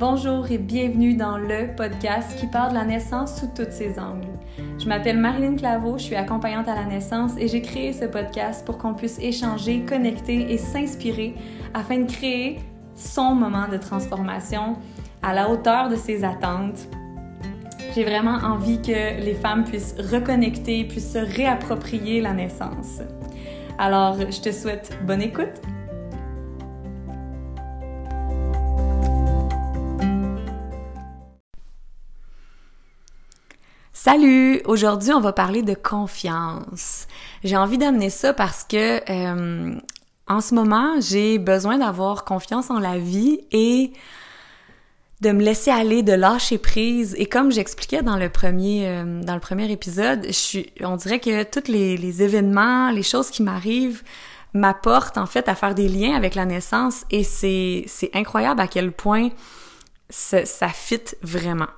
Bonjour 0.00 0.50
et 0.50 0.56
bienvenue 0.56 1.12
dans 1.12 1.36
le 1.36 1.76
podcast 1.76 2.34
qui 2.40 2.46
parle 2.46 2.70
de 2.70 2.76
la 2.76 2.86
naissance 2.86 3.38
sous 3.38 3.48
tous 3.48 3.70
ses 3.70 3.98
angles. 3.98 4.30
Je 4.78 4.88
m'appelle 4.88 5.18
Marilyn 5.18 5.56
Claveau, 5.56 5.98
je 5.98 6.04
suis 6.04 6.16
accompagnante 6.16 6.68
à 6.68 6.74
la 6.74 6.86
naissance 6.86 7.32
et 7.36 7.48
j'ai 7.48 7.60
créé 7.60 7.92
ce 7.92 8.06
podcast 8.06 8.64
pour 8.64 8.78
qu'on 8.78 8.94
puisse 8.94 9.18
échanger, 9.18 9.84
connecter 9.84 10.54
et 10.54 10.56
s'inspirer 10.56 11.34
afin 11.74 11.98
de 11.98 12.10
créer 12.10 12.60
son 12.94 13.34
moment 13.34 13.68
de 13.68 13.76
transformation 13.76 14.78
à 15.22 15.34
la 15.34 15.50
hauteur 15.50 15.90
de 15.90 15.96
ses 15.96 16.24
attentes. 16.24 16.88
J'ai 17.94 18.04
vraiment 18.04 18.38
envie 18.42 18.80
que 18.80 19.20
les 19.22 19.34
femmes 19.34 19.64
puissent 19.64 19.96
reconnecter, 19.98 20.84
puissent 20.84 21.12
se 21.12 21.18
réapproprier 21.18 22.22
la 22.22 22.32
naissance. 22.32 23.02
Alors, 23.78 24.16
je 24.18 24.40
te 24.40 24.50
souhaite 24.50 24.98
bonne 25.06 25.20
écoute 25.20 25.60
Salut! 34.02 34.62
Aujourd'hui, 34.64 35.12
on 35.12 35.20
va 35.20 35.34
parler 35.34 35.60
de 35.60 35.74
confiance. 35.74 37.06
J'ai 37.44 37.58
envie 37.58 37.76
d'amener 37.76 38.08
ça 38.08 38.32
parce 38.32 38.64
que 38.64 39.02
euh, 39.10 39.78
en 40.26 40.40
ce 40.40 40.54
moment, 40.54 40.98
j'ai 41.00 41.38
besoin 41.38 41.76
d'avoir 41.76 42.24
confiance 42.24 42.70
en 42.70 42.78
la 42.78 42.96
vie 42.96 43.40
et 43.52 43.92
de 45.20 45.32
me 45.32 45.42
laisser 45.42 45.70
aller, 45.70 46.02
de 46.02 46.14
lâcher 46.14 46.56
prise. 46.56 47.14
Et 47.18 47.26
comme 47.26 47.52
j'expliquais 47.52 48.02
dans 48.02 48.16
le 48.16 48.30
premier 48.30 48.88
euh, 48.88 49.20
dans 49.22 49.34
le 49.34 49.40
premier 49.40 49.70
épisode, 49.70 50.24
je 50.28 50.32
suis, 50.32 50.72
on 50.80 50.96
dirait 50.96 51.20
que 51.20 51.42
tous 51.42 51.70
les, 51.70 51.98
les 51.98 52.22
événements, 52.22 52.90
les 52.92 53.02
choses 53.02 53.28
qui 53.28 53.42
m'arrivent 53.42 54.02
m'apportent 54.54 55.18
en 55.18 55.26
fait 55.26 55.46
à 55.46 55.54
faire 55.54 55.74
des 55.74 55.88
liens 55.88 56.16
avec 56.16 56.36
la 56.36 56.46
naissance 56.46 57.04
et 57.10 57.22
c'est 57.22 58.10
incroyable 58.14 58.62
à 58.62 58.66
quel 58.66 58.92
point 58.92 59.28
ça, 60.08 60.46
ça 60.46 60.68
fit 60.68 61.04
vraiment. 61.22 61.68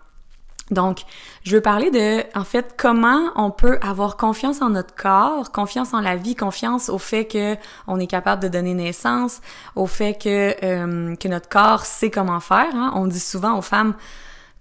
Donc, 0.72 1.02
je 1.44 1.56
veux 1.56 1.60
parler 1.60 1.90
de, 1.90 2.22
en 2.38 2.44
fait, 2.44 2.74
comment 2.76 3.30
on 3.36 3.50
peut 3.50 3.78
avoir 3.82 4.16
confiance 4.16 4.62
en 4.62 4.70
notre 4.70 4.94
corps, 4.94 5.52
confiance 5.52 5.92
en 5.92 6.00
la 6.00 6.16
vie, 6.16 6.34
confiance 6.34 6.88
au 6.88 6.98
fait 6.98 7.26
que 7.26 7.56
on 7.86 8.00
est 8.00 8.06
capable 8.06 8.42
de 8.42 8.48
donner 8.48 8.74
naissance, 8.74 9.40
au 9.76 9.86
fait 9.86 10.14
que 10.14 10.54
euh, 10.64 11.14
que 11.16 11.28
notre 11.28 11.48
corps 11.48 11.84
sait 11.84 12.10
comment 12.10 12.40
faire. 12.40 12.74
Hein. 12.74 12.92
On 12.94 13.06
dit 13.06 13.20
souvent 13.20 13.58
aux 13.58 13.62
femmes, 13.62 13.94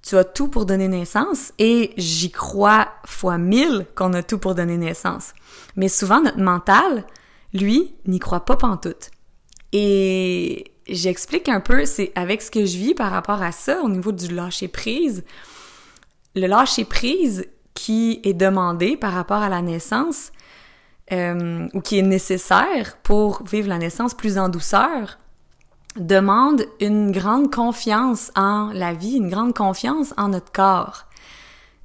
tu 0.01 0.17
as 0.17 0.23
tout 0.23 0.47
pour 0.47 0.65
donner 0.65 0.87
naissance, 0.87 1.53
et 1.59 1.93
j'y 1.97 2.31
crois 2.31 2.87
fois 3.05 3.37
mille 3.37 3.85
qu'on 3.95 4.13
a 4.13 4.23
tout 4.23 4.37
pour 4.37 4.55
donner 4.55 4.77
naissance. 4.77 5.33
Mais 5.75 5.87
souvent 5.87 6.21
notre 6.21 6.39
mental, 6.39 7.05
lui, 7.53 7.93
n'y 8.05 8.19
croit 8.19 8.45
pas 8.45 8.57
pantoute. 8.57 9.11
Et 9.71 10.73
j'explique 10.87 11.47
un 11.47 11.61
peu, 11.61 11.85
c'est 11.85 12.11
avec 12.15 12.41
ce 12.41 12.51
que 12.51 12.65
je 12.65 12.77
vis 12.77 12.95
par 12.95 13.11
rapport 13.11 13.41
à 13.41 13.51
ça, 13.51 13.81
au 13.81 13.89
niveau 13.89 14.11
du 14.11 14.33
lâcher 14.33 14.67
prise 14.67 15.23
le 16.35 16.47
lâcher 16.47 16.85
prise 16.85 17.45
qui 17.73 18.21
est 18.23 18.33
demandé 18.33 18.97
par 18.97 19.13
rapport 19.13 19.41
à 19.41 19.49
la 19.49 19.61
naissance 19.61 20.31
euh, 21.11 21.67
ou 21.73 21.81
qui 21.81 21.99
est 21.99 22.03
nécessaire 22.03 22.97
pour 23.03 23.43
vivre 23.43 23.67
la 23.67 23.77
naissance 23.77 24.13
plus 24.13 24.37
en 24.37 24.49
douceur 24.49 25.17
demande 25.97 26.65
une 26.79 27.11
grande 27.11 27.53
confiance 27.53 28.31
en 28.35 28.71
la 28.73 28.93
vie, 28.93 29.17
une 29.17 29.29
grande 29.29 29.53
confiance 29.53 30.13
en 30.17 30.29
notre 30.29 30.51
corps. 30.51 31.05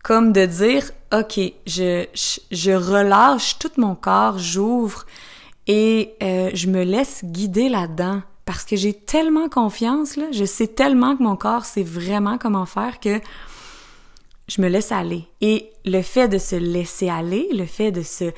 Comme 0.05 0.33
de 0.33 0.47
dire, 0.47 0.91
OK, 1.13 1.41
je, 1.67 2.07
je, 2.53 2.71
relâche 2.71 3.59
tout 3.59 3.73
mon 3.77 3.97
corps, 3.97 4.39
j'ouvre 4.39 5.05
et 5.67 6.15
euh, 6.23 6.51
je 6.55 6.69
me 6.69 6.85
laisse 6.85 7.25
guider 7.25 7.69
là-dedans 7.69 8.23
parce 8.45 8.65
que 8.65 8.77
j'ai 8.77 8.95
tellement 8.95 9.49
confiance, 9.49 10.17
là, 10.17 10.27
je 10.31 10.45
sais 10.45 10.69
tellement 10.69 11.17
que 11.17 11.25
mon 11.25 11.35
corps 11.35 11.65
sait 11.65 11.83
vraiment 11.83 12.39
comment 12.39 12.67
faire 12.67 13.01
que 13.01 13.21
je 14.49 14.61
me 14.61 14.69
laisse 14.69 14.93
aller. 14.93 15.29
Et 15.41 15.71
le 15.85 16.03
fait 16.03 16.29
de 16.29 16.39
se 16.39 16.57
laisser 16.57 17.09
aller, 17.09 17.49
le 17.53 17.67
fait 17.67 17.91
de 17.91 18.03
se 18.03 18.33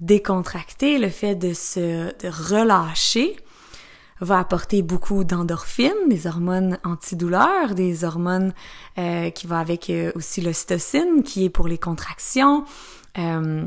décontracter, 0.00 0.98
le 0.98 1.08
fait 1.08 1.34
de 1.34 1.52
se 1.54 2.06
de 2.22 2.28
relâcher, 2.28 3.36
va 4.20 4.38
apporter 4.38 4.82
beaucoup 4.82 5.24
d'endorphines, 5.24 6.08
des 6.08 6.26
hormones 6.26 6.78
antidouleurs, 6.84 7.74
des 7.74 8.04
hormones 8.04 8.54
euh, 8.98 9.30
qui 9.30 9.46
vont 9.46 9.56
avec 9.56 9.90
euh, 9.90 10.10
aussi 10.14 10.40
l'ocytocine, 10.40 11.22
qui 11.22 11.44
est 11.44 11.50
pour 11.50 11.68
les 11.68 11.76
contractions, 11.76 12.64
euh, 13.18 13.64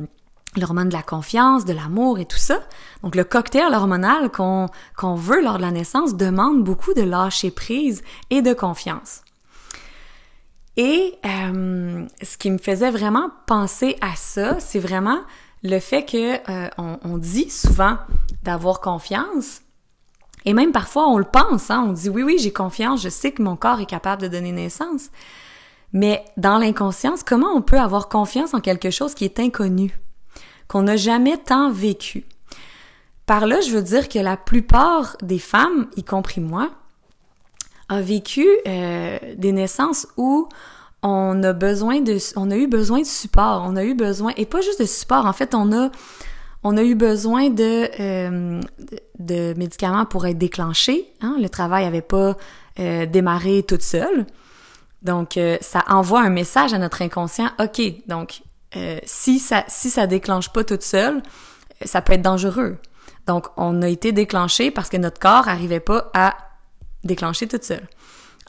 l'hormone 0.57 0.89
de 0.89 0.93
la 0.93 1.03
confiance, 1.03 1.65
de 1.65 1.73
l'amour 1.73 2.17
et 2.17 2.25
tout 2.25 2.37
ça. 2.37 2.59
Donc 3.03 3.15
le 3.15 3.23
cocktail 3.23 3.73
hormonal 3.73 4.31
qu'on 4.31 4.67
qu'on 4.97 5.15
veut 5.15 5.43
lors 5.43 5.57
de 5.57 5.61
la 5.61 5.71
naissance 5.71 6.15
demande 6.15 6.63
beaucoup 6.63 6.93
de 6.93 7.03
lâcher 7.03 7.51
prise 7.51 8.03
et 8.31 8.41
de 8.41 8.53
confiance. 8.53 9.21
Et 10.77 11.17
euh, 11.25 12.05
ce 12.21 12.37
qui 12.37 12.51
me 12.51 12.57
faisait 12.57 12.91
vraiment 12.91 13.31
penser 13.47 13.97
à 14.01 14.15
ça, 14.15 14.59
c'est 14.59 14.79
vraiment 14.79 15.19
le 15.63 15.79
fait 15.79 16.05
que 16.05 16.35
euh, 16.49 16.69
on, 16.77 17.17
dit 17.17 17.49
souvent 17.49 17.97
d'avoir 18.43 18.79
confiance. 18.79 19.61
Et 20.45 20.53
même 20.53 20.71
parfois, 20.71 21.09
on 21.09 21.17
le 21.17 21.25
pense, 21.25 21.69
hein, 21.69 21.85
on 21.87 21.91
dit 21.91 22.09
oui, 22.09 22.23
oui, 22.23 22.37
j'ai 22.39 22.53
confiance, 22.53 23.01
je 23.01 23.09
sais 23.09 23.33
que 23.33 23.41
mon 23.41 23.57
corps 23.57 23.81
est 23.81 23.85
capable 23.85 24.21
de 24.21 24.27
donner 24.29 24.53
naissance. 24.53 25.09
Mais 25.91 26.23
dans 26.37 26.59
l'inconscience, 26.59 27.23
comment 27.23 27.51
on 27.53 27.61
peut 27.61 27.79
avoir 27.79 28.07
confiance 28.07 28.53
en 28.53 28.61
quelque 28.61 28.91
chose 28.91 29.15
qui 29.15 29.25
est 29.25 29.39
inconnu, 29.39 29.99
qu'on 30.67 30.83
n'a 30.83 30.95
jamais 30.95 31.37
tant 31.37 31.71
vécu? 31.71 32.25
Par 33.25 33.47
là, 33.47 33.59
je 33.61 33.71
veux 33.71 33.81
dire 33.81 34.07
que 34.07 34.19
la 34.19 34.37
plupart 34.37 35.17
des 35.21 35.39
femmes, 35.39 35.87
y 35.97 36.03
compris 36.03 36.41
moi, 36.41 36.69
a 37.89 38.01
vécu 38.01 38.47
euh, 38.67 39.17
des 39.35 39.51
naissances 39.51 40.07
où 40.17 40.47
on 41.01 41.43
a 41.43 41.53
besoin 41.53 42.01
de, 42.01 42.17
on 42.35 42.51
a 42.51 42.55
eu 42.55 42.67
besoin 42.67 43.01
de 43.01 43.05
support, 43.05 43.63
on 43.65 43.75
a 43.75 43.83
eu 43.83 43.93
besoin, 43.93 44.33
et 44.37 44.45
pas 44.45 44.61
juste 44.61 44.79
de 44.79 44.85
support, 44.85 45.25
en 45.25 45.33
fait, 45.33 45.55
on 45.55 45.71
a, 45.71 45.89
on 46.63 46.75
a 46.77 46.83
eu 46.83 46.95
besoin 46.95 47.49
de, 47.49 47.89
euh, 47.99 48.61
de, 49.17 49.53
médicaments 49.55 50.05
pour 50.05 50.25
être 50.27 50.37
déclenché. 50.37 51.07
Hein? 51.21 51.37
Le 51.39 51.49
travail 51.49 51.85
n'avait 51.85 52.01
pas 52.01 52.35
euh, 52.79 53.05
démarré 53.05 53.63
toute 53.63 53.81
seule. 53.81 54.25
Donc, 55.01 55.37
euh, 55.37 55.57
ça 55.61 55.85
envoie 55.87 56.21
un 56.21 56.29
message 56.29 56.73
à 56.73 56.77
notre 56.77 57.01
inconscient. 57.01 57.49
OK, 57.59 57.81
donc, 58.07 58.41
si 59.05 59.39
ça 59.39 59.63
si 59.67 59.89
ça 59.89 60.05
déclenche 60.05 60.53
pas 60.53 60.63
toute 60.63 60.83
seule, 60.83 61.23
ça 61.85 62.01
peut 62.01 62.13
être 62.13 62.21
dangereux. 62.21 62.77
Donc, 63.25 63.47
on 63.57 63.81
a 63.81 63.87
été 63.87 64.11
déclenché 64.11 64.69
parce 64.69 64.89
que 64.89 64.97
notre 64.97 65.19
corps 65.19 65.47
n'arrivait 65.47 65.79
pas 65.79 66.11
à 66.13 66.35
déclencher 67.03 67.47
toute 67.47 67.63
seule. 67.63 67.87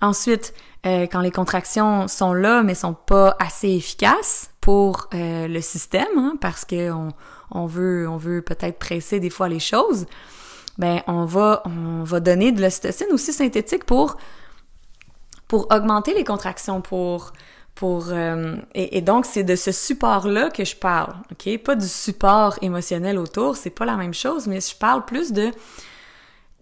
Ensuite, 0.00 0.54
euh, 0.86 1.02
quand 1.02 1.20
les 1.20 1.30
contractions 1.30 2.08
sont 2.08 2.32
là 2.32 2.62
mais 2.62 2.74
sont 2.74 2.94
pas 2.94 3.36
assez 3.38 3.68
efficaces 3.68 4.50
pour 4.60 5.08
euh, 5.14 5.46
le 5.46 5.60
système, 5.60 6.16
hein, 6.16 6.34
parce 6.40 6.64
que 6.64 6.90
on, 6.90 7.12
on 7.50 7.66
veut 7.66 8.08
on 8.08 8.16
veut 8.16 8.40
peut-être 8.40 8.78
presser 8.78 9.20
des 9.20 9.30
fois 9.30 9.48
les 9.48 9.60
choses, 9.60 10.06
ben 10.78 11.02
on 11.06 11.26
va 11.26 11.62
on 11.66 12.02
va 12.04 12.20
donner 12.20 12.52
de 12.52 12.62
l'ocytocine 12.62 13.08
aussi 13.12 13.32
synthétique 13.32 13.84
pour 13.84 14.16
pour 15.48 15.66
augmenter 15.70 16.14
les 16.14 16.24
contractions 16.24 16.80
pour 16.80 17.32
pour 17.74 18.06
euh, 18.10 18.56
et, 18.74 18.98
et, 18.98 19.00
donc 19.02 19.26
c'est 19.26 19.44
de 19.44 19.56
ce 19.56 19.72
support 19.72 20.28
là 20.28 20.48
que 20.48 20.64
je 20.64 20.76
parle 20.76 21.14
ok? 21.30 21.58
Pas 21.62 21.76
du 21.76 21.88
support 21.88 22.58
émotionnel 22.62 23.18
autour 23.18 23.56
c'est 23.56 23.70
pas 23.70 23.84
la 23.84 23.96
même 23.96 24.14
chose 24.14 24.46
mais 24.46 24.60
je 24.60 24.74
parle 24.74 25.04
plus 25.04 25.32
de 25.32 25.50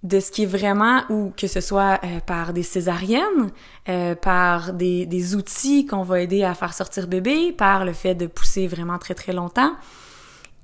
de 0.03 0.21
ce 0.21 0.31
qui 0.31 0.45
est 0.45 0.47
vraiment, 0.47 1.03
ou 1.11 1.33
que 1.37 1.47
ce 1.47 1.61
soit 1.61 1.99
euh, 2.05 2.21
par 2.21 2.53
des 2.53 2.63
césariennes, 2.63 3.51
euh, 3.89 4.15
par 4.15 4.73
des, 4.73 5.07
des 5.07 5.35
outils 5.35 5.87
qu'on 5.87 6.03
va 6.03 6.21
aider 6.21 6.45
à 6.45 6.55
faire 6.55 6.73
sortir 6.73 7.09
bébé, 7.09 7.53
par 7.53 7.85
le 7.85 7.93
fait 7.93 8.15
de 8.15 8.27
pousser 8.27 8.69
vraiment 8.69 8.99
très 8.99 9.15
très 9.15 9.33
longtemps. 9.33 9.73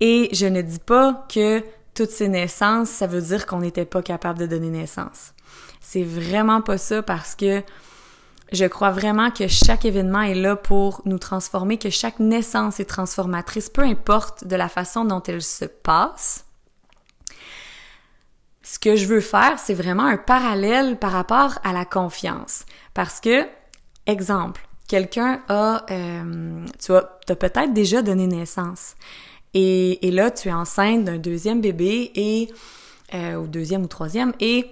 Et 0.00 0.28
je 0.33 0.47
ne 0.47 0.62
dis 0.62 0.78
pas 0.78 1.27
que 1.33 1.62
toutes 1.95 2.11
ces 2.11 2.28
naissances, 2.28 2.91
ça 2.91 3.06
veut 3.06 3.22
dire 3.22 3.47
qu'on 3.47 3.61
n'était 3.61 3.84
pas 3.84 4.03
capable 4.03 4.39
de 4.39 4.47
donner 4.47 4.71
naissance. 4.71 5.33
C'est 5.80 6.03
vraiment 6.03 6.60
pas 6.60 6.78
ça 6.78 7.03
parce 7.03 7.34
que 7.34 7.63
je 8.53 8.65
crois 8.66 8.91
vraiment 8.91 9.30
que 9.30 9.48
chaque 9.48 9.84
événement 9.84 10.22
est 10.22 10.34
là 10.34 10.57
pour 10.57 11.03
nous 11.04 11.19
transformer, 11.19 11.78
que 11.78 11.91
chaque 11.91 12.21
naissance 12.21 12.78
est 12.80 12.84
transformatrice, 12.84 13.69
peu 13.69 13.83
importe 13.83 14.47
de 14.47 14.57
la 14.57 14.69
façon 14.69 15.04
dont 15.04 15.22
elle 15.22 15.42
se 15.42 15.65
passe 15.65 16.43
ce 18.65 18.78
que 18.78 18.97
je 18.97 19.07
veux 19.07 19.21
faire, 19.21 19.59
c'est 19.59 19.75
vraiment 19.75 20.05
un 20.07 20.16
parallèle 20.16 20.99
par 20.99 21.13
rapport 21.13 21.59
à 21.63 21.72
la 21.72 21.84
confiance. 21.84 22.65
Parce 22.95 23.21
que, 23.21 23.47
exemple, 24.07 24.66
quelqu'un 24.89 25.43
a, 25.49 25.84
euh, 25.91 26.65
tu 26.83 26.93
as, 26.93 27.11
as 27.28 27.37
peut-être 27.37 27.75
déjà 27.75 28.01
donné 28.01 28.27
naissance. 28.27 28.95
Et, 29.53 30.07
et 30.07 30.11
là, 30.11 30.31
tu 30.31 30.49
es 30.49 30.53
enceinte 30.53 31.05
d'un 31.05 31.19
deuxième 31.19 31.61
bébé 31.61 32.11
et, 32.15 32.49
euh, 33.13 33.37
ou 33.37 33.47
deuxième 33.47 33.83
ou 33.83 33.87
troisième, 33.87 34.33
et 34.41 34.66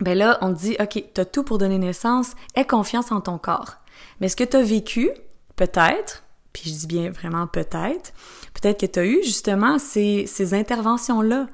ben 0.00 0.18
là, 0.18 0.38
on 0.40 0.52
te 0.52 0.58
dit, 0.58 0.76
OK, 0.80 1.04
t'as 1.14 1.24
tout 1.24 1.44
pour 1.44 1.58
donner 1.58 1.78
naissance, 1.78 2.32
aie 2.56 2.64
confiance 2.64 3.12
en 3.12 3.20
ton 3.20 3.38
corps. 3.38 3.76
Mais 4.20 4.28
ce 4.28 4.34
que 4.34 4.42
tu 4.42 4.56
as 4.56 4.62
vécu, 4.62 5.10
peut-être, 5.54 6.24
puis 6.52 6.70
je 6.70 6.74
dis 6.74 6.86
bien 6.88 7.10
vraiment 7.10 7.46
peut-être, 7.46 8.12
peut-être 8.54 8.80
que 8.80 8.86
tu 8.86 8.98
as 8.98 9.04
eu 9.04 9.22
justement 9.22 9.78
ces, 9.78 10.26
ces 10.26 10.52
interventions-là, 10.52 11.46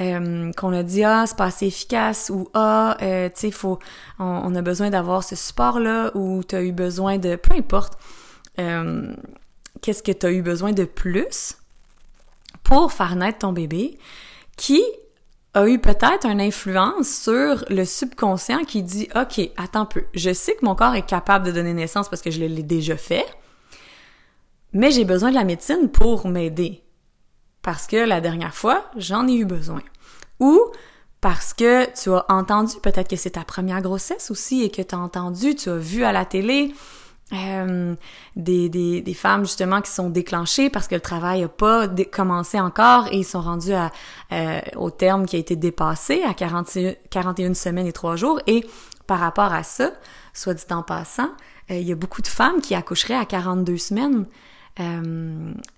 euh, 0.00 0.50
qu'on 0.52 0.72
a 0.72 0.82
dit 0.82 1.04
ah 1.04 1.24
c'est 1.26 1.36
pas 1.36 1.44
assez 1.44 1.66
efficace 1.66 2.30
ou 2.34 2.48
ah 2.54 2.96
euh, 3.02 3.28
tu 3.28 3.40
sais 3.40 3.50
faut 3.50 3.78
on, 4.18 4.54
a 4.54 4.62
besoin 4.62 4.88
d'avoir 4.88 5.22
ce 5.22 5.36
support 5.36 5.80
là 5.80 6.10
ou 6.14 6.42
tu 6.42 6.56
as 6.56 6.62
eu 6.62 6.72
besoin 6.72 7.18
de 7.18 7.36
peu 7.36 7.54
importe 7.54 7.98
euh, 8.58 9.12
qu'est-ce 9.82 10.02
que 10.02 10.12
tu 10.12 10.24
as 10.24 10.32
eu 10.32 10.40
besoin 10.40 10.72
de 10.72 10.84
plus 10.84 11.58
pour 12.64 12.92
faire 12.92 13.16
naître 13.16 13.40
ton 13.40 13.52
bébé 13.52 13.98
qui 14.56 14.82
a 15.54 15.68
eu 15.68 15.78
peut-être 15.78 16.26
une 16.26 16.40
influence 16.40 17.08
sur 17.08 17.64
le 17.68 17.84
subconscient 17.84 18.64
qui 18.64 18.82
dit 18.82 19.08
OK, 19.14 19.50
attends 19.56 19.82
un 19.82 19.86
peu, 19.86 20.04
je 20.14 20.32
sais 20.32 20.54
que 20.54 20.64
mon 20.64 20.74
corps 20.74 20.94
est 20.94 21.06
capable 21.06 21.46
de 21.46 21.52
donner 21.52 21.74
naissance 21.74 22.08
parce 22.08 22.22
que 22.22 22.30
je 22.30 22.40
l'ai 22.40 22.62
déjà 22.62 22.96
fait, 22.96 23.26
mais 24.72 24.90
j'ai 24.90 25.04
besoin 25.04 25.30
de 25.30 25.34
la 25.34 25.44
médecine 25.44 25.90
pour 25.90 26.26
m'aider. 26.26 26.82
Parce 27.62 27.86
que 27.86 27.96
la 27.96 28.20
dernière 28.20 28.54
fois, 28.54 28.84
j'en 28.96 29.26
ai 29.28 29.34
eu 29.34 29.44
besoin. 29.44 29.82
Ou 30.40 30.60
parce 31.20 31.54
que 31.54 31.86
tu 32.00 32.10
as 32.10 32.26
entendu, 32.28 32.74
peut-être 32.82 33.08
que 33.08 33.16
c'est 33.16 33.30
ta 33.30 33.44
première 33.44 33.80
grossesse 33.80 34.30
aussi 34.30 34.64
et 34.64 34.70
que 34.70 34.82
tu 34.82 34.94
as 34.94 34.98
entendu, 34.98 35.54
tu 35.54 35.70
as 35.70 35.76
vu 35.76 36.02
à 36.02 36.10
la 36.10 36.24
télé 36.24 36.74
euh, 37.32 37.94
des, 38.36 38.68
des, 38.68 39.00
des, 39.00 39.14
femmes 39.14 39.44
justement 39.44 39.80
qui 39.80 39.90
sont 39.90 40.10
déclenchées 40.10 40.68
parce 40.68 40.86
que 40.86 40.96
le 40.96 41.00
travail 41.00 41.40
n'a 41.40 41.48
pas 41.48 41.88
commencé 42.10 42.60
encore 42.60 43.06
et 43.10 43.18
ils 43.18 43.24
sont 43.24 43.40
rendus 43.40 43.72
à, 43.72 43.90
euh, 44.32 44.60
au 44.76 44.90
terme 44.90 45.24
qui 45.24 45.36
a 45.36 45.38
été 45.38 45.56
dépassé 45.56 46.22
à 46.24 46.34
41, 46.34 46.92
41 47.08 47.54
semaines 47.54 47.86
et 47.86 47.92
3 47.92 48.16
jours. 48.16 48.38
Et 48.46 48.66
par 49.06 49.18
rapport 49.18 49.50
à 49.52 49.62
ça, 49.62 49.92
soit 50.34 50.52
dit 50.52 50.64
en 50.70 50.82
passant, 50.82 51.30
euh, 51.70 51.76
il 51.76 51.88
y 51.88 51.92
a 51.92 51.96
beaucoup 51.96 52.20
de 52.20 52.28
femmes 52.28 52.60
qui 52.60 52.74
accoucheraient 52.74 53.16
à 53.16 53.24
42 53.24 53.76
semaines 53.78 54.26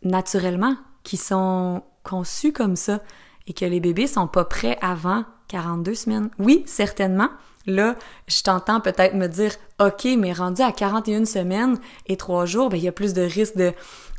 naturellement, 0.02 0.76
qui 1.04 1.16
sont 1.16 1.82
conçues 2.02 2.52
comme 2.52 2.76
ça 2.76 3.00
et 3.46 3.52
que 3.52 3.64
les 3.64 3.80
bébés 3.80 4.06
sont 4.06 4.26
pas 4.26 4.44
prêts 4.44 4.78
avant 4.80 5.24
42 5.48 5.94
semaines. 5.94 6.30
Oui, 6.38 6.64
certainement, 6.66 7.28
Là, 7.66 7.96
je 8.26 8.42
t'entends 8.42 8.80
peut-être 8.80 9.14
me 9.14 9.26
dire, 9.26 9.52
OK, 9.80 10.06
mais 10.18 10.32
rendu 10.32 10.60
à 10.60 10.70
41 10.70 11.24
semaines 11.24 11.78
et 12.06 12.16
3 12.16 12.44
jours, 12.44 12.68
ben, 12.68 12.76
il 12.76 12.84
y 12.84 12.88
a 12.88 12.92
plus 12.92 13.14
de 13.14 13.22
risque 13.22 13.56
de, 13.56 13.72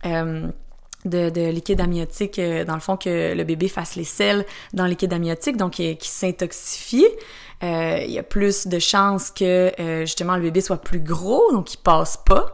euh, 0.06 0.48
de, 1.06 1.30
de, 1.30 1.50
liquide 1.52 1.80
amniotique, 1.80 2.40
euh, 2.40 2.66
dans 2.66 2.74
le 2.74 2.80
fond, 2.80 2.98
que 2.98 3.36
le 3.36 3.44
bébé 3.44 3.68
fasse 3.68 3.96
les 3.96 4.04
selles 4.04 4.46
dans 4.74 4.86
le 4.86 4.92
liquide 4.92 5.14
amniotique, 5.14 5.58
donc 5.58 5.74
qui, 5.74 5.96
qui 5.98 6.10
s'intoxifie. 6.10 7.06
Euh, 7.64 8.00
il 8.04 8.12
y 8.12 8.18
a 8.18 8.24
plus 8.24 8.66
de 8.66 8.80
chances 8.80 9.30
que, 9.30 9.72
justement, 10.02 10.36
le 10.38 10.42
bébé 10.42 10.62
soit 10.62 10.82
plus 10.82 11.00
gros, 11.00 11.52
donc 11.52 11.74
il 11.74 11.78
passe 11.78 12.18
pas. 12.18 12.52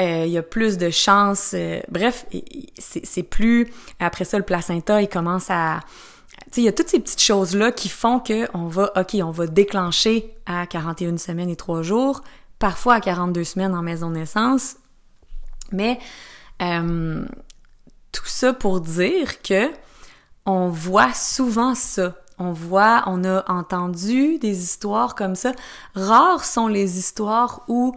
Il 0.00 0.30
y 0.30 0.38
a 0.38 0.42
plus 0.42 0.78
de 0.78 0.90
chances... 0.90 1.54
bref, 1.90 2.26
c'est 2.78 3.22
plus... 3.22 3.70
Après 3.98 4.24
ça, 4.24 4.38
le 4.38 4.44
placenta, 4.44 5.00
il 5.02 5.08
commence 5.08 5.50
à 5.50 5.80
il 6.56 6.64
y 6.64 6.68
a 6.68 6.72
toutes 6.72 6.88
ces 6.88 7.00
petites 7.00 7.22
choses-là 7.22 7.72
qui 7.72 7.88
font 7.88 8.18
que 8.18 8.48
on 8.54 8.66
va, 8.66 8.92
OK, 8.96 9.16
on 9.22 9.30
va 9.30 9.46
déclencher 9.46 10.36
à 10.46 10.66
41 10.66 11.16
semaines 11.18 11.48
et 11.48 11.56
3 11.56 11.82
jours, 11.82 12.22
parfois 12.58 12.94
à 12.94 13.00
42 13.00 13.44
semaines 13.44 13.74
en 13.74 13.82
maison 13.82 14.10
de 14.10 14.16
naissance. 14.16 14.76
Mais 15.72 15.98
euh, 16.62 17.24
tout 18.12 18.26
ça 18.26 18.52
pour 18.52 18.80
dire 18.80 19.42
que 19.42 19.70
on 20.46 20.68
voit 20.68 21.14
souvent 21.14 21.74
ça. 21.74 22.16
On 22.38 22.52
voit, 22.52 23.04
on 23.06 23.22
a 23.24 23.44
entendu 23.52 24.38
des 24.38 24.62
histoires 24.62 25.14
comme 25.14 25.36
ça. 25.36 25.52
Rares 25.94 26.44
sont 26.44 26.68
les 26.68 26.98
histoires 26.98 27.62
où 27.68 27.94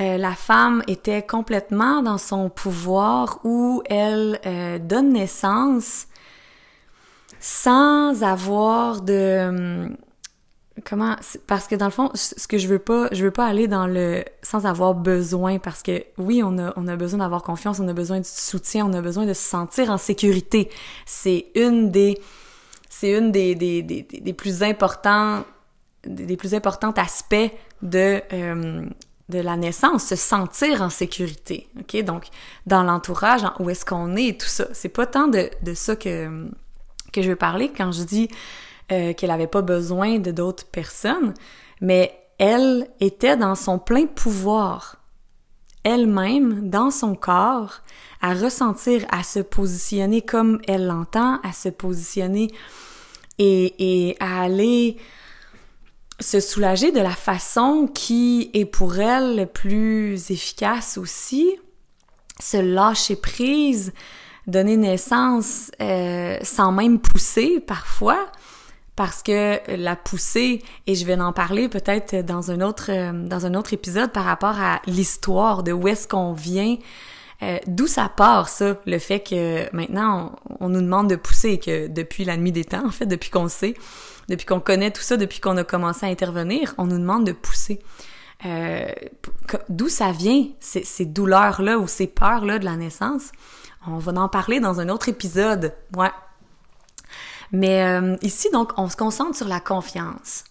euh, 0.00 0.18
la 0.18 0.34
femme 0.34 0.82
était 0.88 1.22
complètement 1.22 2.02
dans 2.02 2.18
son 2.18 2.50
pouvoir, 2.50 3.40
où 3.44 3.82
elle 3.86 4.38
euh, 4.44 4.78
donne 4.78 5.12
naissance 5.12 6.06
sans 7.40 8.22
avoir 8.22 9.00
de 9.00 9.48
hum, 9.48 9.96
comment 10.84 11.16
parce 11.46 11.66
que 11.66 11.74
dans 11.74 11.86
le 11.86 11.90
fond 11.90 12.10
ce 12.14 12.46
que 12.46 12.58
je 12.58 12.66
veux 12.66 12.78
pas 12.78 13.08
je 13.12 13.24
veux 13.24 13.30
pas 13.30 13.46
aller 13.46 13.68
dans 13.68 13.86
le 13.86 14.24
sans 14.42 14.66
avoir 14.66 14.94
besoin 14.94 15.58
parce 15.58 15.82
que 15.82 16.04
oui 16.18 16.42
on 16.44 16.58
a 16.58 16.72
on 16.76 16.88
a 16.88 16.96
besoin 16.96 17.20
d'avoir 17.20 17.42
confiance 17.42 17.78
on 17.78 17.88
a 17.88 17.92
besoin 17.92 18.20
de 18.20 18.26
soutien 18.26 18.86
on 18.86 18.92
a 18.94 19.00
besoin 19.00 19.26
de 19.26 19.32
se 19.32 19.42
sentir 19.42 19.90
en 19.90 19.98
sécurité. 19.98 20.70
C'est 21.04 21.46
une 21.54 21.90
des 21.90 22.18
c'est 22.88 23.12
une 23.12 23.30
des, 23.30 23.54
des, 23.54 23.82
des, 23.82 24.02
des, 24.02 24.32
plus 24.32 24.62
importants 24.62 25.44
des 26.04 26.36
plus 26.36 26.54
importants 26.54 26.92
aspects 26.92 27.52
de 27.82 28.22
hum, 28.32 28.90
de 29.28 29.40
la 29.40 29.56
naissance, 29.56 30.04
se 30.06 30.16
sentir 30.16 30.82
en 30.82 30.90
sécurité, 30.90 31.68
ok? 31.80 32.04
Donc 32.04 32.26
dans 32.66 32.82
l'entourage, 32.82 33.42
où 33.58 33.70
est-ce 33.70 33.84
qu'on 33.84 34.14
est 34.14 34.40
tout 34.40 34.46
ça, 34.46 34.66
c'est 34.72 34.88
pas 34.88 35.06
tant 35.06 35.26
de, 35.26 35.50
de 35.62 35.74
ça 35.74 35.96
que 35.96 36.48
que 37.12 37.22
je 37.22 37.30
veux 37.30 37.36
parler 37.36 37.72
quand 37.74 37.92
je 37.92 38.02
dis 38.02 38.28
euh, 38.92 39.14
qu'elle 39.14 39.30
avait 39.30 39.46
pas 39.46 39.62
besoin 39.62 40.18
de 40.18 40.30
d'autres 40.30 40.66
personnes, 40.66 41.34
mais 41.80 42.12
elle 42.38 42.88
était 43.00 43.36
dans 43.36 43.54
son 43.54 43.78
plein 43.78 44.06
pouvoir, 44.06 44.96
elle-même, 45.82 46.68
dans 46.68 46.90
son 46.90 47.14
corps, 47.14 47.80
à 48.20 48.34
ressentir, 48.34 49.06
à 49.10 49.22
se 49.22 49.40
positionner 49.40 50.20
comme 50.22 50.60
elle 50.68 50.86
l'entend, 50.86 51.40
à 51.42 51.52
se 51.52 51.68
positionner 51.68 52.50
et, 53.38 54.10
et 54.10 54.16
à 54.20 54.42
aller 54.42 54.98
se 56.20 56.40
soulager 56.40 56.92
de 56.92 57.00
la 57.00 57.10
façon 57.10 57.88
qui 57.92 58.50
est 58.54 58.64
pour 58.64 58.98
elle 58.98 59.36
le 59.36 59.46
plus 59.46 60.30
efficace 60.30 60.98
aussi, 60.98 61.56
se 62.40 62.56
lâcher 62.56 63.16
prise, 63.16 63.92
donner 64.46 64.76
naissance 64.76 65.70
euh, 65.80 66.38
sans 66.42 66.72
même 66.72 67.00
pousser 67.00 67.60
parfois 67.60 68.30
parce 68.94 69.22
que 69.22 69.60
la 69.76 69.94
poussée 69.94 70.62
et 70.86 70.94
je 70.94 71.04
vais 71.04 71.20
en 71.20 71.32
parler 71.32 71.68
peut-être 71.68 72.24
dans 72.24 72.50
un 72.50 72.60
autre 72.62 72.90
euh, 72.90 73.12
dans 73.12 73.44
un 73.44 73.54
autre 73.54 73.74
épisode 73.74 74.12
par 74.12 74.24
rapport 74.24 74.58
à 74.58 74.80
l'histoire 74.86 75.62
de 75.62 75.72
où 75.72 75.86
est-ce 75.88 76.08
qu'on 76.08 76.32
vient. 76.32 76.76
Euh, 77.42 77.58
d'où 77.66 77.86
ça 77.86 78.08
part 78.08 78.48
ça 78.48 78.80
le 78.86 78.98
fait 78.98 79.20
que 79.20 79.74
maintenant 79.76 80.36
on, 80.58 80.70
nous 80.70 80.80
demande 80.80 81.10
de 81.10 81.16
pousser 81.16 81.58
que 81.58 81.86
depuis 81.86 82.24
la 82.24 82.38
nuit 82.38 82.52
des 82.52 82.64
temps 82.64 82.86
en 82.86 82.90
fait 82.90 83.04
depuis 83.04 83.28
qu'on 83.28 83.48
sait 83.48 83.74
depuis 84.28 84.46
qu'on 84.46 84.60
connaît 84.60 84.90
tout 84.90 85.02
ça 85.02 85.16
depuis 85.16 85.40
qu'on 85.40 85.56
a 85.56 85.64
commencé 85.64 86.06
à 86.06 86.08
intervenir 86.08 86.74
on 86.78 86.86
nous 86.86 86.98
demande 86.98 87.24
de 87.24 87.32
pousser 87.32 87.80
euh, 88.44 88.86
d'où 89.68 89.88
ça 89.88 90.12
vient 90.12 90.46
ces, 90.60 90.84
ces 90.84 91.06
douleurs 91.06 91.62
là 91.62 91.78
ou 91.78 91.86
ces 91.88 92.06
peurs 92.06 92.44
là 92.44 92.58
de 92.58 92.64
la 92.64 92.76
naissance? 92.76 93.32
On 93.86 93.98
va 93.98 94.12
en 94.20 94.28
parler 94.28 94.60
dans 94.60 94.80
un 94.80 94.88
autre 94.88 95.08
épisode. 95.08 95.72
Ouais. 95.96 96.10
Mais 97.52 97.84
euh, 97.84 98.16
ici, 98.22 98.50
donc, 98.52 98.72
on 98.76 98.88
se 98.88 98.96
concentre 98.96 99.36
sur 99.36 99.46
la 99.46 99.60
confiance. 99.60 100.44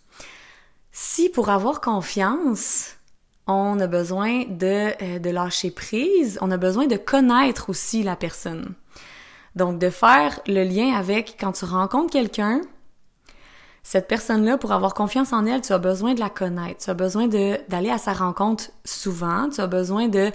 Si 0.92 1.30
pour 1.30 1.50
avoir 1.50 1.82
confiance, 1.82 2.96
on 3.48 3.80
a 3.80 3.88
besoin 3.88 4.46
de, 4.46 4.94
euh, 5.04 5.20
de 5.20 5.30
lâcher 5.30 5.70
prise, 5.70 6.40
on 6.42 6.50
a 6.52 6.58
besoin 6.58 6.88
de 6.88 6.96
connaître 6.96 7.70
aussi 7.70 8.04
la 8.04 8.16
personne. 8.16 8.74
Donc, 9.56 9.78
de 9.80 9.90
faire 9.90 10.40
le 10.48 10.64
lien 10.64 10.96
avec 10.96 11.36
quand 11.40 11.52
tu 11.52 11.66
rencontres 11.66 12.12
quelqu'un, 12.12 12.62
cette 13.88 14.08
personne-là, 14.08 14.58
pour 14.58 14.72
avoir 14.72 14.96
confiance 14.96 15.32
en 15.32 15.46
elle, 15.46 15.62
tu 15.62 15.72
as 15.72 15.78
besoin 15.78 16.16
de 16.16 16.20
la 16.20 16.32
connaître. 16.32 16.84
Tu 16.84 16.90
as 16.90 16.96
besoin 16.96 17.28
d'aller 17.28 17.92
à 17.92 18.00
sa 18.00 18.14
rencontre 18.14 18.72
souvent. 18.84 19.48
Tu 19.50 19.62
as 19.62 19.68
besoin 19.68 20.08
de 20.08 20.32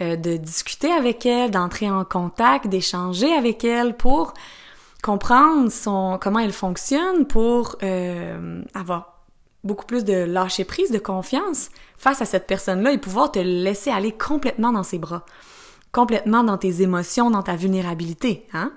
euh, 0.00 0.16
de 0.16 0.36
discuter 0.36 0.90
avec 0.90 1.24
elle, 1.24 1.52
d'entrer 1.52 1.88
en 1.88 2.04
contact, 2.04 2.66
d'échanger 2.66 3.32
avec 3.32 3.64
elle 3.64 3.96
pour 3.96 4.34
comprendre 5.00 5.70
son 5.70 6.18
comment 6.20 6.40
elle 6.40 6.52
fonctionne, 6.52 7.24
pour 7.26 7.76
euh, 7.84 8.62
avoir 8.74 9.24
beaucoup 9.62 9.86
plus 9.86 10.04
de 10.04 10.14
lâcher 10.14 10.64
prise, 10.64 10.90
de 10.90 10.98
confiance 10.98 11.70
face 11.98 12.20
à 12.20 12.24
cette 12.24 12.48
personne-là 12.48 12.92
et 12.92 12.98
pouvoir 12.98 13.30
te 13.30 13.38
laisser 13.38 13.90
aller 13.90 14.10
complètement 14.10 14.72
dans 14.72 14.82
ses 14.82 14.98
bras, 14.98 15.24
complètement 15.92 16.42
dans 16.42 16.58
tes 16.58 16.82
émotions, 16.82 17.30
dans 17.30 17.44
ta 17.44 17.54
vulnérabilité, 17.54 18.46
hein? 18.52 18.72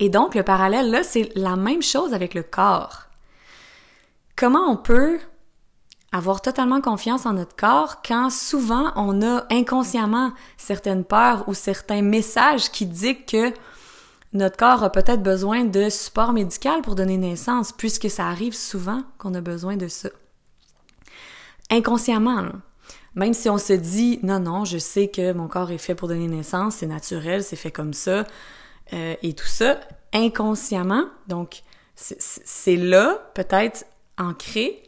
Et 0.00 0.08
donc 0.08 0.34
le 0.34 0.42
parallèle 0.42 0.90
là, 0.90 1.02
c'est 1.04 1.30
la 1.36 1.54
même 1.54 1.82
chose 1.82 2.14
avec 2.14 2.34
le 2.34 2.42
corps. 2.42 3.06
Comment 4.34 4.68
on 4.68 4.76
peut 4.76 5.20
avoir 6.10 6.40
totalement 6.40 6.80
confiance 6.80 7.26
en 7.26 7.34
notre 7.34 7.54
corps 7.54 8.02
quand 8.02 8.30
souvent 8.30 8.92
on 8.96 9.22
a 9.22 9.44
inconsciemment 9.50 10.32
certaines 10.56 11.04
peurs 11.04 11.48
ou 11.48 11.54
certains 11.54 12.02
messages 12.02 12.70
qui 12.70 12.86
disent 12.86 13.18
que 13.28 13.52
notre 14.32 14.56
corps 14.56 14.82
a 14.82 14.90
peut-être 14.90 15.22
besoin 15.22 15.64
de 15.64 15.88
support 15.88 16.32
médical 16.32 16.82
pour 16.82 16.94
donner 16.94 17.16
naissance, 17.16 17.72
puisque 17.72 18.08
ça 18.08 18.26
arrive 18.26 18.54
souvent 18.54 19.02
qu'on 19.18 19.34
a 19.34 19.40
besoin 19.40 19.76
de 19.76 19.88
ça. 19.88 20.08
Inconsciemment, 21.68 22.46
même 23.14 23.34
si 23.34 23.50
on 23.50 23.58
se 23.58 23.72
dit 23.72 24.18
non, 24.22 24.40
non, 24.40 24.64
je 24.64 24.78
sais 24.78 25.08
que 25.08 25.32
mon 25.32 25.48
corps 25.48 25.70
est 25.70 25.78
fait 25.78 25.94
pour 25.94 26.08
donner 26.08 26.28
naissance, 26.28 26.76
c'est 26.76 26.86
naturel, 26.86 27.44
c'est 27.44 27.56
fait 27.56 27.70
comme 27.70 27.92
ça, 27.92 28.24
euh, 28.92 29.14
et 29.22 29.34
tout 29.34 29.46
ça, 29.46 29.80
inconsciemment, 30.12 31.04
donc 31.28 31.62
c'est 31.94 32.76
là, 32.76 33.20
peut-être 33.34 33.84
ancré, 34.18 34.82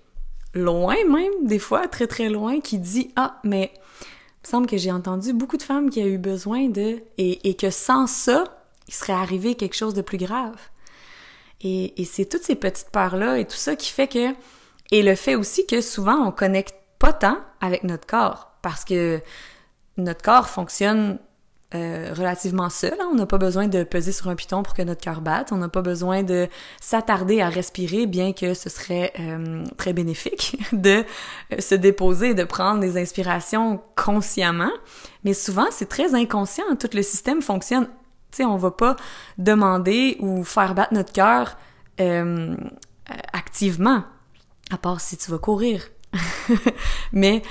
loin 0.54 0.96
même, 1.08 1.32
des 1.46 1.58
fois, 1.58 1.88
très 1.88 2.06
très 2.06 2.28
loin, 2.28 2.60
qui 2.60 2.78
dit 2.78 3.10
Ah, 3.16 3.40
mais 3.44 3.72
il 3.74 4.48
me 4.48 4.50
semble 4.50 4.66
que 4.66 4.76
j'ai 4.76 4.92
entendu 4.92 5.32
beaucoup 5.32 5.56
de 5.56 5.62
femmes 5.62 5.90
qui 5.90 6.00
ont 6.02 6.06
eu 6.06 6.18
besoin 6.18 6.68
de. 6.68 7.02
Et, 7.18 7.48
et 7.48 7.54
que 7.54 7.70
sans 7.70 8.06
ça, 8.06 8.44
il 8.88 8.94
serait 8.94 9.12
arrivé 9.12 9.54
quelque 9.54 9.76
chose 9.76 9.94
de 9.94 10.02
plus 10.02 10.18
grave. 10.18 10.56
Et, 11.60 12.00
et 12.00 12.04
c'est 12.04 12.24
toutes 12.24 12.42
ces 12.42 12.56
petites 12.56 12.90
peurs-là 12.90 13.38
et 13.38 13.46
tout 13.46 13.56
ça 13.56 13.76
qui 13.76 13.90
fait 13.90 14.08
que... 14.08 14.34
Et 14.90 15.02
le 15.02 15.14
fait 15.14 15.36
aussi 15.36 15.66
que 15.66 15.80
souvent, 15.80 16.16
on 16.26 16.32
connecte 16.32 16.74
pas 16.98 17.12
tant 17.12 17.38
avec 17.60 17.84
notre 17.84 18.06
corps 18.06 18.52
parce 18.62 18.84
que 18.84 19.20
notre 19.96 20.22
corps 20.22 20.48
fonctionne 20.48 21.18
euh, 21.74 22.12
relativement 22.14 22.68
seul. 22.68 22.94
Hein. 23.00 23.08
On 23.12 23.14
n'a 23.14 23.24
pas 23.24 23.38
besoin 23.38 23.66
de 23.66 23.82
peser 23.82 24.12
sur 24.12 24.28
un 24.28 24.34
piton 24.34 24.62
pour 24.62 24.74
que 24.74 24.82
notre 24.82 25.00
cœur 25.00 25.22
batte. 25.22 25.52
On 25.52 25.56
n'a 25.56 25.70
pas 25.70 25.80
besoin 25.80 26.22
de 26.22 26.48
s'attarder 26.80 27.40
à 27.40 27.48
respirer, 27.48 28.06
bien 28.06 28.34
que 28.34 28.52
ce 28.52 28.68
serait 28.68 29.12
euh, 29.18 29.64
très 29.78 29.94
bénéfique 29.94 30.58
de 30.72 31.04
euh, 31.52 31.60
se 31.60 31.74
déposer, 31.74 32.34
de 32.34 32.44
prendre 32.44 32.80
des 32.80 33.00
inspirations 33.00 33.80
consciemment. 33.96 34.72
Mais 35.24 35.32
souvent, 35.32 35.66
c'est 35.70 35.88
très 35.88 36.14
inconscient. 36.14 36.64
Tout 36.78 36.90
le 36.92 37.02
système 37.02 37.40
fonctionne. 37.40 37.86
Tu 38.32 38.38
sais, 38.38 38.44
on 38.44 38.56
va 38.56 38.70
pas 38.70 38.96
demander 39.38 40.18
ou 40.20 40.44
faire 40.44 40.74
battre 40.74 40.92
notre 40.94 41.12
cœur 41.12 41.56
activement, 43.32 44.02
à 44.72 44.78
part 44.78 45.00
si 45.00 45.16
tu 45.16 45.30
vas 45.30 45.38
courir. 45.38 45.88
Mais 47.12 47.42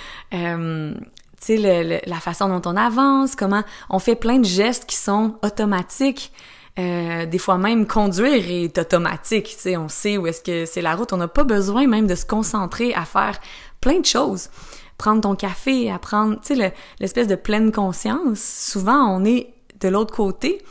tu 1.43 1.57
la 1.57 2.19
façon 2.19 2.47
dont 2.47 2.61
on 2.69 2.77
avance, 2.77 3.35
comment 3.35 3.63
on 3.89 3.99
fait 3.99 4.15
plein 4.15 4.39
de 4.39 4.45
gestes 4.45 4.85
qui 4.85 4.95
sont 4.95 5.35
automatiques. 5.43 6.31
Euh, 6.79 7.25
des 7.25 7.37
fois 7.37 7.57
même 7.57 7.85
conduire 7.85 8.49
est 8.49 8.77
automatique, 8.77 9.49
tu 9.49 9.55
sais, 9.57 9.75
on 9.75 9.89
sait 9.89 10.17
où 10.17 10.25
est-ce 10.25 10.41
que 10.41 10.65
c'est 10.65 10.81
la 10.81 10.95
route, 10.95 11.11
on 11.11 11.17
n'a 11.17 11.27
pas 11.27 11.43
besoin 11.43 11.85
même 11.85 12.07
de 12.07 12.15
se 12.15 12.25
concentrer 12.25 12.93
à 12.93 13.03
faire 13.03 13.37
plein 13.81 13.99
de 13.99 14.05
choses. 14.05 14.49
Prendre 14.97 15.19
ton 15.21 15.35
café, 15.35 15.91
apprendre, 15.91 16.39
tu 16.39 16.55
sais, 16.55 16.73
l'espèce 16.99 17.27
de 17.27 17.35
pleine 17.35 17.73
conscience. 17.73 18.39
Souvent, 18.39 19.05
on 19.17 19.25
est 19.25 19.53
de 19.81 19.89
l'autre 19.89 20.15
côté 20.15 20.61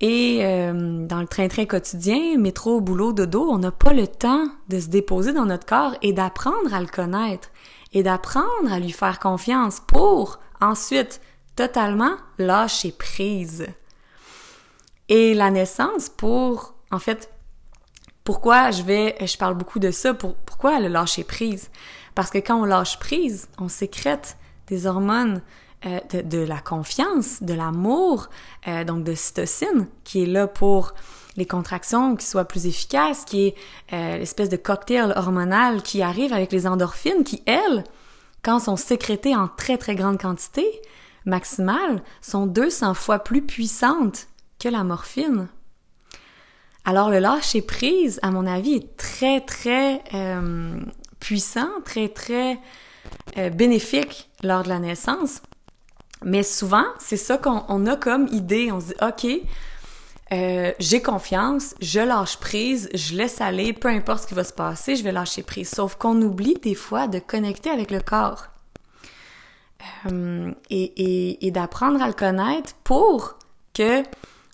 et 0.00 0.38
euh, 0.42 1.06
dans 1.06 1.20
le 1.20 1.26
train-train 1.26 1.66
quotidien, 1.66 2.38
métro, 2.38 2.80
boulot, 2.80 3.12
dodo, 3.12 3.46
on 3.50 3.58
n'a 3.58 3.70
pas 3.70 3.92
le 3.92 4.06
temps 4.06 4.46
de 4.70 4.80
se 4.80 4.88
déposer 4.88 5.34
dans 5.34 5.44
notre 5.44 5.66
corps 5.66 5.94
et 6.00 6.14
d'apprendre 6.14 6.72
à 6.72 6.80
le 6.80 6.86
connaître 6.86 7.50
et 7.92 8.02
d'apprendre 8.02 8.72
à 8.72 8.78
lui 8.78 8.92
faire 8.92 9.18
confiance 9.18 9.80
pour 9.80 10.38
ensuite 10.60 11.20
totalement 11.56 12.16
lâcher 12.38 12.92
prise. 12.92 13.66
Et 15.08 15.34
la 15.34 15.50
naissance 15.50 16.08
pour, 16.08 16.74
en 16.90 16.98
fait, 16.98 17.30
pourquoi 18.24 18.70
je 18.70 18.82
vais, 18.82 19.16
je 19.20 19.36
parle 19.36 19.54
beaucoup 19.54 19.78
de 19.78 19.90
ça, 19.90 20.14
pour, 20.14 20.36
pourquoi 20.36 20.78
le 20.78 20.88
lâcher 20.88 21.24
prise? 21.24 21.70
Parce 22.14 22.30
que 22.30 22.38
quand 22.38 22.60
on 22.60 22.64
lâche 22.64 22.98
prise, 22.98 23.48
on 23.58 23.68
sécrète 23.68 24.36
des 24.68 24.86
hormones 24.86 25.42
euh, 25.86 26.00
de, 26.22 26.38
la 26.38 26.58
confiance, 26.60 27.42
de 27.42 27.54
l'amour, 27.54 28.28
euh, 28.68 28.84
donc 28.84 29.02
de 29.02 29.14
cytocine, 29.14 29.88
qui 30.04 30.22
est 30.22 30.26
là 30.26 30.46
pour 30.46 30.92
les 31.40 31.46
contractions 31.46 32.16
qui 32.16 32.26
soient 32.26 32.44
plus 32.44 32.66
efficaces, 32.66 33.24
qui 33.24 33.46
est 33.46 33.54
euh, 33.94 34.18
l'espèce 34.18 34.50
de 34.50 34.56
cocktail 34.56 35.14
hormonal 35.16 35.82
qui 35.82 36.02
arrive 36.02 36.34
avec 36.34 36.52
les 36.52 36.66
endorphines 36.66 37.24
qui, 37.24 37.42
elles, 37.46 37.82
quand 38.42 38.60
sont 38.60 38.76
sécrétées 38.76 39.34
en 39.34 39.48
très 39.48 39.78
très 39.78 39.94
grande 39.94 40.20
quantité, 40.20 40.66
maximale, 41.24 42.02
sont 42.20 42.46
200 42.46 42.92
fois 42.92 43.20
plus 43.20 43.40
puissantes 43.40 44.28
que 44.58 44.68
la 44.68 44.84
morphine. 44.84 45.48
Alors 46.84 47.08
le 47.08 47.18
lâcher 47.18 47.62
prise, 47.62 48.20
à 48.22 48.30
mon 48.30 48.46
avis, 48.46 48.74
est 48.74 48.96
très 48.98 49.40
très 49.40 50.02
euh, 50.12 50.78
puissant, 51.20 51.70
très 51.86 52.08
très 52.08 52.58
euh, 53.38 53.48
bénéfique 53.48 54.28
lors 54.42 54.62
de 54.62 54.68
la 54.68 54.78
naissance. 54.78 55.40
Mais 56.22 56.42
souvent, 56.42 56.84
c'est 56.98 57.16
ça 57.16 57.38
qu'on 57.38 57.86
a 57.86 57.96
comme 57.96 58.26
idée. 58.28 58.70
On 58.72 58.80
se 58.80 58.88
dit, 58.88 58.94
OK, 59.00 59.26
euh, 60.32 60.72
j'ai 60.78 61.02
confiance, 61.02 61.74
je 61.80 62.00
lâche 62.00 62.38
prise, 62.38 62.88
je 62.94 63.14
laisse 63.14 63.40
aller, 63.40 63.72
peu 63.72 63.88
importe 63.88 64.22
ce 64.22 64.26
qui 64.28 64.34
va 64.34 64.44
se 64.44 64.52
passer, 64.52 64.94
je 64.94 65.02
vais 65.02 65.12
lâcher 65.12 65.42
prise. 65.42 65.70
Sauf 65.70 65.96
qu'on 65.96 66.20
oublie 66.22 66.54
des 66.54 66.74
fois 66.74 67.08
de 67.08 67.18
connecter 67.18 67.70
avec 67.70 67.90
le 67.90 68.00
corps. 68.00 68.46
Euh, 70.06 70.52
et, 70.68 70.82
et, 70.82 71.46
et 71.46 71.50
d'apprendre 71.50 72.02
à 72.02 72.06
le 72.06 72.12
connaître 72.12 72.74
pour 72.84 73.38
que 73.72 74.02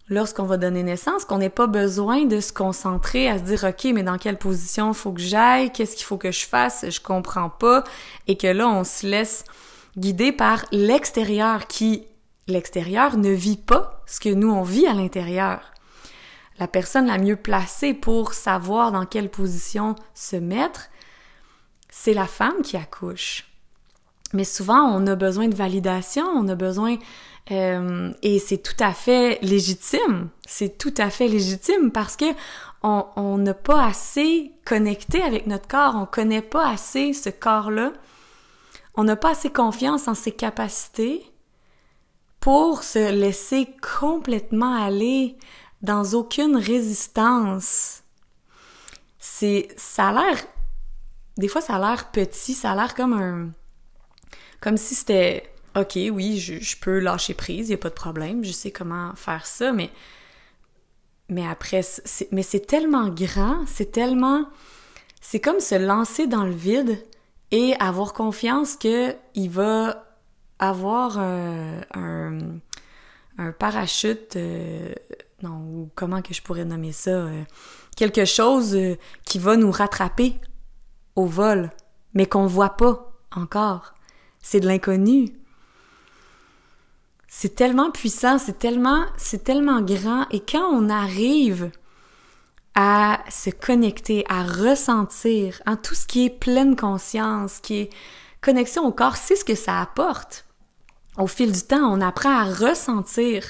lorsqu'on 0.09 0.45
va 0.45 0.57
donner 0.57 0.83
naissance, 0.83 1.25
qu'on 1.25 1.39
n'ait 1.39 1.49
pas 1.49 1.67
besoin 1.67 2.25
de 2.25 2.41
se 2.41 2.53
concentrer 2.53 3.29
à 3.29 3.39
se 3.39 3.43
dire 3.43 3.65
ok 3.65 3.93
mais 3.93 4.03
dans 4.03 4.19
quelle 4.19 4.39
position 4.39 4.93
faut 4.93 5.13
que 5.13 5.21
j'aille, 5.21 5.73
qu'est-ce 5.73 5.97
qu'il 5.97 6.05
faut 6.05 6.17
que 6.17 6.31
je 6.31 6.47
fasse, 6.47 6.87
je 6.89 7.01
comprends 7.01 7.51
pas, 7.51 7.83
et 8.29 8.37
que 8.37 8.47
là 8.47 8.69
on 8.69 8.85
se 8.85 9.07
laisse 9.07 9.45
guider 9.97 10.31
par 10.31 10.65
l'extérieur 10.71 11.67
qui 11.67 12.07
l'extérieur 12.47 13.17
ne 13.17 13.31
vit 13.31 13.57
pas 13.57 14.03
ce 14.07 14.21
que 14.21 14.29
nous 14.29 14.51
on 14.51 14.63
vit 14.63 14.87
à 14.87 14.95
l'intérieur. 14.95 15.73
La 16.59 16.69
personne 16.69 17.07
la 17.07 17.19
mieux 17.19 17.37
placée 17.37 17.93
pour 17.93 18.33
savoir 18.33 18.93
dans 18.93 19.05
quelle 19.05 19.31
position 19.31 19.95
se 20.15 20.37
mettre, 20.37 20.89
c'est 21.91 22.15
la 22.15 22.27
femme 22.27 22.63
qui 22.63 22.77
accouche. 22.77 23.47
Mais 24.33 24.45
souvent, 24.45 24.83
on 24.83 25.07
a 25.07 25.15
besoin 25.15 25.49
de 25.49 25.55
validation, 25.55 26.25
on 26.25 26.49
a 26.49 26.55
besoin... 26.55 26.97
Euh, 27.53 28.11
et 28.23 28.41
c'est 28.41 28.59
tout 28.59 28.83
à 28.83 28.93
fait 28.93 29.39
légitime. 29.41 30.31
C'est 30.49 30.79
tout 30.79 30.95
à 30.99 31.11
fait 31.11 31.29
légitime 31.29 31.93
parce 31.93 32.17
que 32.17 32.25
on 32.83 33.39
n'a 33.39 33.55
pas 33.55 33.85
assez 33.85 34.53
connecté 34.65 35.23
avec 35.23 35.47
notre 35.47 35.67
corps, 35.67 35.95
on 35.97 36.07
connaît 36.07 36.43
pas 36.43 36.69
assez 36.69 37.13
ce 37.13 37.31
corps-là, 37.31 37.93
on 38.95 39.05
n'a 39.05 39.17
pas 39.17 39.31
assez 39.31 39.51
confiance 39.51 40.07
en 40.07 40.15
ses 40.15 40.33
capacités 40.33 41.25
pour 42.47 42.85
se 42.85 43.11
laisser 43.11 43.67
complètement 43.99 44.73
aller 44.81 45.37
dans 45.83 46.15
aucune 46.15 46.57
résistance. 46.57 48.05
C'est, 49.19 49.67
ça 49.77 50.11
a 50.11 50.13
l'air, 50.13 50.39
des 51.37 51.49
fois 51.49 51.61
ça 51.61 51.75
a 51.75 51.81
l'air 51.81 52.13
petit, 52.13 52.55
ça 52.55 52.71
a 52.71 52.77
l'air 52.77 52.95
comme 52.95 53.15
un, 53.15 53.51
comme 54.61 54.77
si 54.77 54.95
c'était, 54.95 55.53
ok, 55.75 55.99
oui, 56.13 56.39
je, 56.39 56.77
peux 56.77 57.01
lâcher 57.01 57.35
prise, 57.35 57.71
y 57.71 57.75
a 57.75 57.79
pas 57.79 57.89
de 57.89 57.95
problème, 57.95 58.45
je 58.45 58.53
sais 58.53 58.71
comment 58.71 59.17
faire 59.17 59.45
ça, 59.45 59.73
mais, 59.73 59.91
mais 61.29 61.49
après, 61.49 61.83
c'est, 61.83 62.31
mais 62.31 62.45
c'est 62.45 62.65
tellement 62.65 63.09
grand, 63.09 63.65
c'est 63.67 63.91
tellement, 63.91 64.47
c'est 65.21 65.41
comme 65.41 65.59
se 65.59 65.75
lancer 65.75 66.29
dans 66.29 66.45
le 66.45 66.55
vide 66.55 67.05
et 67.51 67.75
avoir 67.81 68.13
confiance 68.13 68.77
que 68.77 69.17
il 69.35 69.51
va 69.51 70.06
avoir 70.59 71.19
un, 71.19 71.81
un, 73.39 73.53
parachute, 73.53 74.37
euh, 74.37 74.93
non, 75.43 75.91
comment 75.95 76.23
que 76.23 76.35
je 76.35 76.43
pourrais 76.43 76.65
nommer 76.65 76.93
ça, 76.93 77.11
euh, 77.11 77.43
quelque 77.97 78.25
chose 78.25 78.75
euh, 78.75 78.97
qui 79.25 79.39
va 79.39 79.57
nous 79.57 79.71
rattraper 79.71 80.37
au 81.15 81.27
vol, 81.27 81.71
mais 82.15 82.27
qu'on 82.27 82.47
voit 82.47 82.77
pas 82.77 83.13
encore. 83.35 83.95
C'est 84.41 84.61
de 84.61 84.67
l'inconnu. 84.67 85.29
C'est 87.29 87.55
tellement 87.55 87.91
puissant, 87.91 88.39
c'est 88.39 88.59
tellement, 88.59 89.05
c'est 89.19 89.45
tellement 89.45 89.83
grand, 89.83 90.27
et 90.31 90.41
quand 90.41 90.67
on 90.73 90.89
arrive 90.89 91.71
à 92.75 93.21
se 93.31 93.51
connecter, 93.51 94.25
à 94.29 94.45
ressentir, 94.45 95.61
en 95.67 95.77
tout 95.77 95.95
ce 95.95 96.07
qui 96.07 96.27
est 96.27 96.31
pleine 96.31 96.77
conscience, 96.77 97.59
qui 97.59 97.79
est 97.79 97.91
connexion 98.41 98.87
au 98.87 98.93
corps, 98.93 99.17
c'est 99.17 99.37
ce 99.37 99.45
que 99.45 99.55
ça 99.55 99.81
apporte 99.81 100.46
au 101.19 101.27
fil 101.27 101.53
du 101.53 101.63
temps, 101.63 101.93
on 101.93 102.01
apprend 102.01 102.37
à 102.39 102.45
ressentir. 102.45 103.45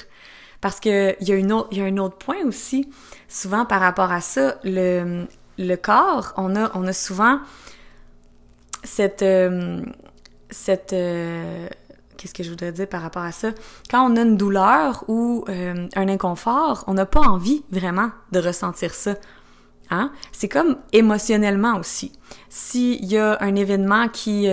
Parce 0.61 0.79
que 0.79 1.15
il 1.21 1.27
y, 1.27 1.31
a 1.31 1.35
une 1.35 1.51
autre, 1.51 1.69
y 1.71 1.81
a 1.81 1.85
un 1.85 1.97
autre 1.97 2.17
point 2.17 2.43
aussi, 2.45 2.89
souvent 3.27 3.65
par 3.65 3.79
rapport 3.79 4.11
à 4.11 4.21
ça, 4.21 4.55
le, 4.63 5.27
le 5.57 5.75
corps, 5.75 6.33
on 6.37 6.55
a, 6.55 6.71
on 6.75 6.87
a 6.87 6.93
souvent 6.93 7.39
cette... 8.83 9.21
Euh, 9.21 9.81
cette 10.49 10.93
euh, 10.93 11.67
Qu'est-ce 12.17 12.33
que 12.33 12.41
je 12.41 12.49
voudrais 12.49 12.71
dire 12.71 12.89
par 12.89 13.03
rapport 13.03 13.21
à 13.21 13.31
ça? 13.31 13.49
Quand 13.91 14.11
on 14.11 14.15
a 14.15 14.21
une 14.21 14.37
douleur 14.37 15.03
ou 15.07 15.45
euh, 15.49 15.87
un 15.95 16.07
inconfort, 16.07 16.83
on 16.87 16.95
n'a 16.95 17.05
pas 17.05 17.19
envie 17.19 17.63
vraiment 17.69 18.09
de 18.31 18.39
ressentir 18.39 18.95
ça. 18.95 19.13
Hein? 19.91 20.11
C'est 20.31 20.49
comme 20.49 20.77
émotionnellement 20.93 21.77
aussi. 21.77 22.13
S'il 22.49 23.05
y 23.05 23.19
a 23.19 23.37
un 23.39 23.53
événement 23.53 24.07
qui 24.07 24.49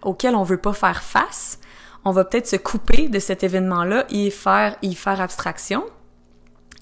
auquel 0.00 0.34
on 0.34 0.42
veut 0.42 0.56
pas 0.56 0.72
faire 0.72 1.02
face, 1.02 1.60
on 2.04 2.12
va 2.12 2.24
peut-être 2.24 2.46
se 2.46 2.56
couper 2.56 3.08
de 3.08 3.18
cet 3.18 3.42
événement-là 3.42 4.06
et 4.10 4.30
faire, 4.30 4.76
y 4.82 4.94
faire 4.94 5.20
abstraction 5.20 5.84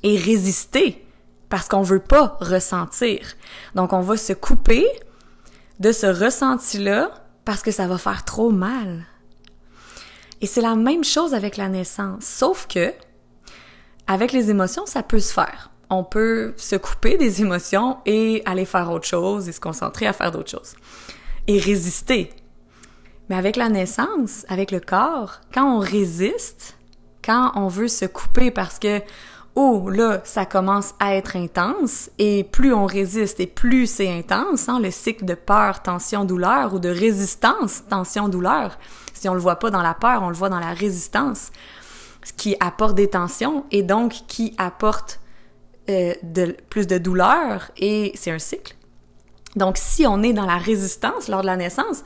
et 0.03 0.17
résister 0.17 1.05
parce 1.49 1.69
qu'on 1.69 1.83
veut 1.83 2.01
pas 2.01 2.37
ressentir. 2.41 3.21
Donc, 3.75 3.93
on 3.93 4.01
va 4.01 4.17
se 4.17 4.33
couper 4.33 4.87
de 5.81 5.93
ce 5.93 6.07
ressenti-là 6.07 7.11
parce 7.45 7.63
que 7.63 7.71
ça 7.71 7.87
va 7.87 7.99
faire 7.99 8.25
trop 8.25 8.51
mal. 8.51 9.07
Et 10.41 10.47
c'est 10.47 10.61
la 10.61 10.77
même 10.77 11.05
chose 11.05 11.35
avec 11.35 11.57
la 11.57 11.69
naissance, 11.69 12.25
sauf 12.25 12.67
que 12.69 12.93
avec 14.07 14.33
les 14.33 14.51
émotions, 14.51 14.87
ça 14.87 15.03
peut 15.03 15.21
se 15.21 15.33
faire. 15.33 15.71
On 15.91 16.05
peut 16.05 16.55
se 16.57 16.77
couper 16.77 17.17
des 17.17 17.41
émotions 17.41 17.99
et 18.07 18.43
aller 18.45 18.65
faire 18.65 18.91
autre 18.91 19.07
chose 19.07 19.49
et 19.49 19.53
se 19.53 19.61
concentrer 19.61 20.07
à 20.07 20.13
faire 20.13 20.31
d'autres 20.31 20.51
choses. 20.51 20.75
Et 21.47 21.59
résister. 21.59 22.31
Mais 23.29 23.37
avec 23.37 23.57
la 23.57 23.69
naissance, 23.69 24.47
avec 24.49 24.71
le 24.71 24.81
corps, 24.81 25.41
quand 25.53 25.77
on 25.77 25.79
résiste, 25.79 26.77
quand 27.25 27.53
on 27.57 27.69
veut 27.69 27.89
se 27.89 28.07
couper 28.07 28.51
parce 28.51 28.79
que 28.79 29.03
oh 29.55 29.91
là, 29.91 30.21
ça 30.25 30.47
commence 30.47 30.95
à 31.01 31.15
être 31.15 31.37
intense 31.37 32.11
et 32.19 32.45
plus 32.45 32.73
on 32.73 32.87
résiste 32.87 33.41
et 33.41 33.47
plus 33.47 33.87
c'est 33.87 34.09
intense, 34.09 34.69
hein, 34.69 34.79
le 34.81 34.91
cycle 34.91 35.25
de 35.25 35.35
peur, 35.35 35.83
tension, 35.83 36.25
douleur 36.25 36.75
ou 36.75 36.79
de 36.79 36.89
résistance, 36.89 37.83
tension, 37.89 38.29
douleur. 38.29 38.79
Si 39.15 39.29
on 39.29 39.35
le 39.35 39.41
voit 39.41 39.59
pas 39.59 39.71
dans 39.71 39.83
la 39.83 39.95
peur, 39.95 40.23
on 40.23 40.29
le 40.29 40.37
voit 40.37 40.49
dans 40.49 40.61
la 40.61 40.73
résistance, 40.73 41.51
ce 42.23 42.33
qui 42.33 42.57
apporte 42.61 42.95
des 42.95 43.11
tensions 43.11 43.65
et 43.73 43.83
donc 43.83 44.13
qui 44.29 44.55
apporte 44.59 45.19
euh, 45.91 46.15
de, 46.23 46.57
plus 46.71 46.87
de 46.87 46.97
douleur 46.97 47.71
et 47.77 48.13
c'est 48.15 48.31
un 48.31 48.39
cycle. 48.39 48.77
Donc 49.57 49.77
si 49.77 50.07
on 50.07 50.23
est 50.23 50.33
dans 50.33 50.47
la 50.47 50.59
résistance 50.59 51.29
lors 51.29 51.41
de 51.41 51.47
la 51.47 51.57
naissance, 51.57 52.05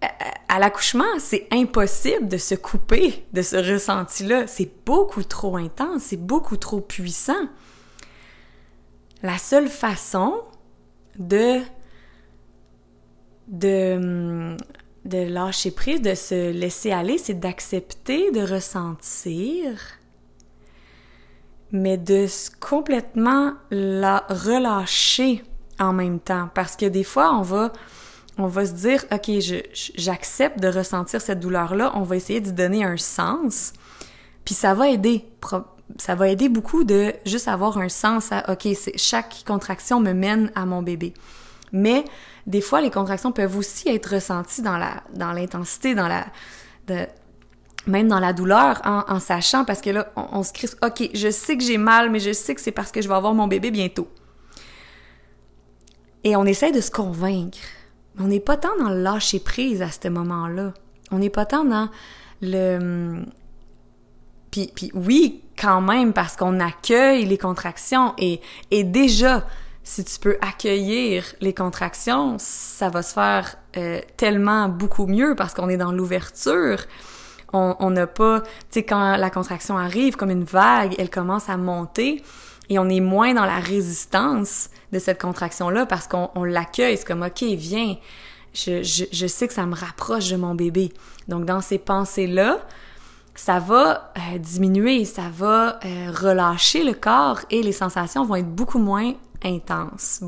à 0.00 0.58
l'accouchement, 0.58 1.18
c'est 1.18 1.46
impossible 1.50 2.28
de 2.28 2.36
se 2.36 2.54
couper 2.54 3.24
de 3.32 3.42
ce 3.42 3.56
ressenti-là. 3.56 4.46
C'est 4.46 4.70
beaucoup 4.86 5.24
trop 5.24 5.56
intense, 5.56 6.02
c'est 6.02 6.16
beaucoup 6.20 6.56
trop 6.56 6.80
puissant. 6.80 7.48
La 9.22 9.38
seule 9.38 9.68
façon 9.68 10.42
de, 11.18 11.60
de, 13.48 14.56
lâcher 15.04 15.72
prise, 15.72 16.00
de 16.00 16.14
se 16.14 16.52
laisser 16.52 16.92
aller, 16.92 17.18
c'est 17.18 17.38
d'accepter, 17.38 18.30
de 18.30 18.40
ressentir, 18.40 19.80
mais 21.72 21.96
de 21.96 22.26
complètement 22.60 23.54
la 23.70 24.24
relâcher 24.28 25.42
en 25.80 25.92
même 25.92 26.20
temps. 26.20 26.48
Parce 26.54 26.76
que 26.76 26.86
des 26.86 27.04
fois, 27.04 27.34
on 27.34 27.42
va 27.42 27.72
on 28.38 28.46
va 28.46 28.64
se 28.64 28.72
dire, 28.72 29.04
OK, 29.12 29.30
j'accepte 29.96 30.60
de 30.60 30.68
ressentir 30.68 31.20
cette 31.20 31.40
douleur-là, 31.40 31.92
on 31.94 32.02
va 32.02 32.16
essayer 32.16 32.40
d'y 32.40 32.52
donner 32.52 32.84
un 32.84 32.96
sens, 32.96 33.72
puis 34.44 34.54
ça 34.54 34.74
va 34.74 34.88
aider. 34.88 35.24
Ça 35.96 36.14
va 36.14 36.28
aider 36.28 36.50
beaucoup 36.50 36.84
de 36.84 37.14
juste 37.24 37.48
avoir 37.48 37.78
un 37.78 37.88
sens 37.88 38.30
à, 38.30 38.50
OK, 38.52 38.68
chaque 38.96 39.42
contraction 39.46 40.00
me 40.00 40.12
mène 40.12 40.52
à 40.54 40.66
mon 40.66 40.82
bébé. 40.82 41.14
Mais 41.72 42.04
des 42.46 42.60
fois, 42.60 42.80
les 42.80 42.90
contractions 42.90 43.32
peuvent 43.32 43.56
aussi 43.56 43.88
être 43.88 44.14
ressenties 44.14 44.62
dans 44.62 44.78
dans 45.14 45.32
l'intensité, 45.32 45.94
dans 45.94 46.08
la 46.08 46.26
même 47.86 48.08
dans 48.08 48.20
la 48.20 48.34
douleur, 48.34 48.80
en, 48.84 49.18
sachant, 49.18 49.64
parce 49.64 49.80
que 49.80 49.90
là, 49.90 50.12
on, 50.14 50.26
on 50.32 50.42
se 50.42 50.52
crie, 50.52 50.68
OK, 50.82 51.10
je 51.14 51.30
sais 51.30 51.56
que 51.56 51.64
j'ai 51.64 51.78
mal, 51.78 52.10
mais 52.10 52.20
je 52.20 52.32
sais 52.32 52.54
que 52.54 52.60
c'est 52.60 52.70
parce 52.70 52.92
que 52.92 53.00
je 53.00 53.08
vais 53.08 53.14
avoir 53.14 53.32
mon 53.34 53.46
bébé 53.46 53.70
bientôt. 53.70 54.08
Et 56.22 56.36
on 56.36 56.44
essaie 56.44 56.72
de 56.72 56.80
se 56.80 56.90
convaincre 56.90 57.58
on 58.20 58.24
n'est 58.24 58.40
pas 58.40 58.56
tant 58.56 58.76
dans 58.78 58.90
le 58.90 59.02
lâcher 59.02 59.40
prise 59.40 59.82
à 59.82 59.90
ce 59.90 60.08
moment-là. 60.08 60.72
On 61.10 61.18
n'est 61.18 61.30
pas 61.30 61.46
tant 61.46 61.64
dans 61.64 61.88
le... 62.42 63.22
Puis, 64.50 64.70
puis 64.74 64.90
oui, 64.94 65.42
quand 65.58 65.80
même, 65.80 66.12
parce 66.12 66.36
qu'on 66.36 66.58
accueille 66.60 67.26
les 67.26 67.38
contractions 67.38 68.14
et, 68.18 68.40
et 68.70 68.82
déjà, 68.82 69.46
si 69.82 70.04
tu 70.04 70.18
peux 70.18 70.38
accueillir 70.40 71.24
les 71.40 71.54
contractions, 71.54 72.36
ça 72.38 72.88
va 72.88 73.02
se 73.02 73.12
faire 73.12 73.56
euh, 73.76 74.00
tellement 74.16 74.68
beaucoup 74.68 75.06
mieux 75.06 75.34
parce 75.34 75.54
qu'on 75.54 75.68
est 75.68 75.76
dans 75.76 75.92
l'ouverture. 75.92 76.78
On 77.54 77.90
n'a 77.90 78.06
pas, 78.06 78.42
tu 78.42 78.48
sais, 78.68 78.82
quand 78.82 79.16
la 79.16 79.30
contraction 79.30 79.78
arrive 79.78 80.16
comme 80.16 80.28
une 80.28 80.44
vague, 80.44 80.94
elle 80.98 81.08
commence 81.08 81.48
à 81.48 81.56
monter 81.56 82.22
et 82.68 82.78
on 82.78 82.88
est 82.88 83.00
moins 83.00 83.34
dans 83.34 83.44
la 83.44 83.60
résistance 83.60 84.70
de 84.92 84.98
cette 84.98 85.20
contraction-là 85.20 85.86
parce 85.86 86.06
qu'on 86.06 86.44
l'accueille. 86.44 86.96
C'est 86.96 87.06
comme, 87.06 87.22
OK, 87.22 87.42
viens, 87.42 87.96
je, 88.52 88.82
je, 88.82 89.04
je, 89.10 89.26
sais 89.26 89.48
que 89.48 89.54
ça 89.54 89.66
me 89.66 89.74
rapproche 89.74 90.30
de 90.30 90.36
mon 90.36 90.54
bébé. 90.54 90.92
Donc, 91.28 91.44
dans 91.44 91.60
ces 91.60 91.78
pensées-là, 91.78 92.58
ça 93.34 93.60
va 93.60 94.12
euh, 94.16 94.38
diminuer, 94.38 95.04
ça 95.04 95.30
va 95.32 95.78
euh, 95.84 96.10
relâcher 96.10 96.82
le 96.82 96.92
corps 96.92 97.40
et 97.50 97.62
les 97.62 97.72
sensations 97.72 98.24
vont 98.24 98.34
être 98.34 98.52
beaucoup 98.52 98.80
moins 98.80 99.14
intenses. 99.44 100.22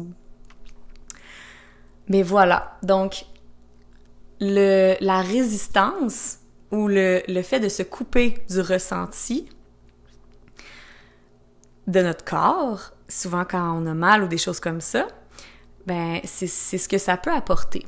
Mais 2.06 2.23
voilà, 2.23 2.78
donc 2.82 3.26
le, 4.41 4.95
la 5.00 5.23
résistance 5.23 6.38
ou 6.71 6.86
le, 6.86 7.23
le 7.26 7.43
fait 7.43 7.58
de 7.58 7.69
se 7.69 7.82
couper 7.82 8.38
du 8.49 8.60
ressenti, 8.60 9.49
de 11.90 12.00
notre 12.00 12.24
corps, 12.24 12.92
souvent 13.08 13.44
quand 13.44 13.78
on 13.78 13.86
a 13.86 13.94
mal 13.94 14.22
ou 14.22 14.28
des 14.28 14.38
choses 14.38 14.60
comme 14.60 14.80
ça, 14.80 15.06
ben 15.86 16.20
c'est 16.24 16.46
ce 16.46 16.88
que 16.88 16.98
ça 16.98 17.16
peut 17.16 17.32
apporter. 17.32 17.86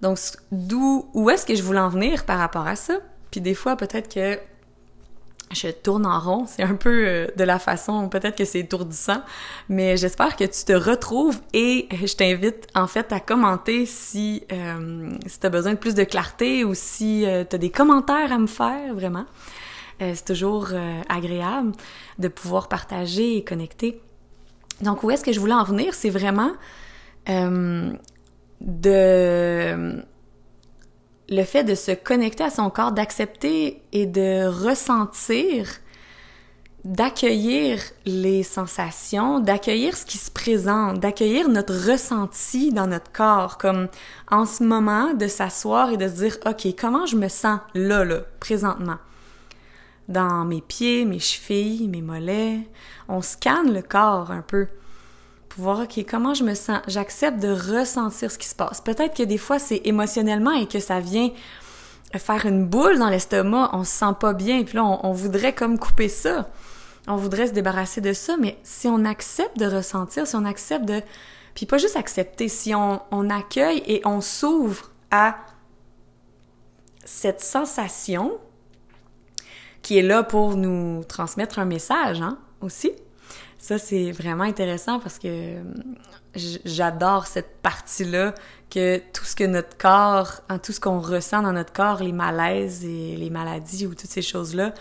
Donc 0.00 0.18
d'où 0.52 1.08
où 1.14 1.30
est-ce 1.30 1.46
que 1.46 1.54
je 1.54 1.62
voulais 1.62 1.80
en 1.80 1.88
venir 1.88 2.24
par 2.24 2.38
rapport 2.38 2.66
à 2.66 2.76
ça? 2.76 2.98
Puis 3.30 3.40
des 3.40 3.54
fois 3.54 3.76
peut-être 3.76 4.12
que 4.12 4.38
je 5.52 5.68
tourne 5.68 6.06
en 6.06 6.18
rond, 6.18 6.44
c'est 6.46 6.62
un 6.62 6.74
peu 6.74 7.06
euh, 7.06 7.26
de 7.36 7.44
la 7.44 7.58
façon, 7.58 8.08
peut-être 8.08 8.36
que 8.36 8.44
c'est 8.44 8.60
étourdissant, 8.60 9.22
mais 9.68 9.96
j'espère 9.96 10.36
que 10.36 10.44
tu 10.44 10.64
te 10.64 10.72
retrouves 10.72 11.40
et 11.54 11.88
je 11.90 12.14
t'invite 12.14 12.66
en 12.74 12.86
fait 12.86 13.12
à 13.12 13.20
commenter 13.20 13.86
si, 13.86 14.44
euh, 14.52 15.10
si 15.26 15.40
tu 15.40 15.48
besoin 15.48 15.72
de 15.72 15.78
plus 15.78 15.94
de 15.94 16.04
clarté 16.04 16.64
ou 16.64 16.74
si 16.74 17.24
euh, 17.26 17.44
tu 17.48 17.56
as 17.56 17.58
des 17.58 17.70
commentaires 17.70 18.32
à 18.32 18.38
me 18.38 18.46
faire, 18.46 18.94
vraiment. 18.94 19.24
Euh, 20.00 20.12
c'est 20.14 20.24
toujours 20.24 20.68
euh, 20.72 21.00
agréable 21.08 21.72
de 22.18 22.28
pouvoir 22.28 22.68
partager 22.68 23.36
et 23.36 23.44
connecter. 23.44 24.00
Donc, 24.80 25.02
où 25.02 25.10
est-ce 25.10 25.24
que 25.24 25.32
je 25.32 25.40
voulais 25.40 25.54
en 25.54 25.64
venir? 25.64 25.92
C'est 25.94 26.10
vraiment 26.10 26.52
euh, 27.28 27.92
de 28.60 30.04
le 31.30 31.44
fait 31.44 31.64
de 31.64 31.74
se 31.74 31.92
connecter 31.92 32.44
à 32.44 32.50
son 32.50 32.70
corps, 32.70 32.92
d'accepter 32.92 33.82
et 33.92 34.06
de 34.06 34.46
ressentir, 34.46 35.66
d'accueillir 36.84 37.82
les 38.06 38.42
sensations, 38.42 39.40
d'accueillir 39.40 39.94
ce 39.94 40.06
qui 40.06 40.16
se 40.16 40.30
présente, 40.30 41.00
d'accueillir 41.00 41.50
notre 41.50 41.74
ressenti 41.74 42.72
dans 42.72 42.86
notre 42.86 43.12
corps, 43.12 43.58
comme 43.58 43.88
en 44.30 44.46
ce 44.46 44.62
moment, 44.62 45.12
de 45.12 45.26
s'asseoir 45.26 45.90
et 45.90 45.98
de 45.98 46.08
se 46.08 46.14
dire, 46.14 46.38
OK, 46.46 46.66
comment 46.78 47.04
je 47.04 47.16
me 47.16 47.28
sens 47.28 47.60
là, 47.74 48.04
là, 48.04 48.20
présentement? 48.40 48.96
Dans 50.08 50.44
mes 50.44 50.60
pieds, 50.60 51.04
mes 51.04 51.18
chevilles, 51.18 51.88
mes 51.88 52.02
mollets. 52.02 52.60
On 53.08 53.22
scanne 53.22 53.72
le 53.72 53.82
corps 53.82 54.30
un 54.30 54.42
peu 54.42 54.66
pour 55.48 55.64
voir, 55.64 55.80
OK, 55.80 56.04
comment 56.08 56.34
je 56.34 56.44
me 56.44 56.54
sens? 56.54 56.80
J'accepte 56.86 57.40
de 57.40 57.48
ressentir 57.48 58.30
ce 58.30 58.38
qui 58.38 58.48
se 58.48 58.54
passe. 58.54 58.80
Peut-être 58.80 59.16
que 59.16 59.22
des 59.22 59.38
fois, 59.38 59.58
c'est 59.58 59.82
émotionnellement 59.84 60.52
et 60.52 60.66
que 60.66 60.80
ça 60.80 61.00
vient 61.00 61.30
faire 62.16 62.46
une 62.46 62.66
boule 62.66 62.98
dans 62.98 63.10
l'estomac, 63.10 63.70
on 63.74 63.84
se 63.84 63.90
sent 63.90 64.14
pas 64.18 64.32
bien, 64.32 64.64
puis 64.64 64.76
là, 64.76 64.84
on, 64.84 65.12
voudrait 65.12 65.54
comme 65.54 65.78
couper 65.78 66.08
ça. 66.08 66.48
On 67.06 67.16
voudrait 67.16 67.48
se 67.48 67.52
débarrasser 67.52 68.00
de 68.00 68.14
ça, 68.14 68.36
mais 68.38 68.58
si 68.62 68.88
on 68.88 69.04
accepte 69.04 69.58
de 69.58 69.66
ressentir, 69.66 70.26
si 70.26 70.34
on 70.34 70.46
accepte 70.46 70.86
de... 70.86 71.02
Puis 71.54 71.66
pas 71.66 71.76
juste 71.76 71.96
accepter, 71.96 72.48
si 72.48 72.74
on, 72.74 73.02
on 73.10 73.28
accueille 73.28 73.82
et 73.86 74.00
on 74.06 74.20
s'ouvre 74.22 74.90
à 75.10 75.36
cette 77.04 77.40
sensation, 77.40 78.38
qui 79.88 79.96
est 79.96 80.02
là 80.02 80.22
pour 80.22 80.54
nous 80.54 81.02
transmettre 81.04 81.58
un 81.58 81.64
message, 81.64 82.20
hein, 82.20 82.36
aussi. 82.60 82.92
Ça, 83.56 83.78
c'est 83.78 84.12
vraiment 84.12 84.44
intéressant 84.44 85.00
parce 85.00 85.18
que 85.18 85.28
euh, 85.28 85.62
j'adore 86.34 87.26
cette 87.26 87.56
partie-là, 87.62 88.34
que 88.68 88.98
tout 89.14 89.24
ce 89.24 89.34
que 89.34 89.44
notre 89.44 89.78
corps, 89.78 90.42
hein, 90.50 90.58
tout 90.58 90.72
ce 90.72 90.80
qu'on 90.80 91.00
ressent 91.00 91.40
dans 91.40 91.54
notre 91.54 91.72
corps, 91.72 92.02
les 92.02 92.12
malaises 92.12 92.84
et 92.84 93.16
les 93.16 93.30
maladies 93.30 93.86
ou 93.86 93.94
toutes 93.94 94.10
ces 94.10 94.20
choses-là, 94.20 94.74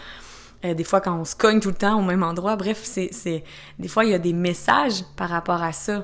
euh, 0.65 0.73
des 0.73 0.83
fois 0.83 0.99
quand 0.99 1.17
on 1.17 1.23
se 1.23 1.37
cogne 1.37 1.61
tout 1.61 1.69
le 1.69 1.75
temps 1.75 1.97
au 1.97 2.03
même 2.03 2.23
endroit, 2.23 2.57
bref, 2.57 2.81
c'est, 2.83 3.07
c'est 3.13 3.45
des 3.79 3.87
fois 3.87 4.03
il 4.03 4.11
y 4.11 4.13
a 4.13 4.19
des 4.19 4.33
messages 4.33 5.05
par 5.15 5.29
rapport 5.29 5.63
à 5.63 5.71
ça 5.71 6.03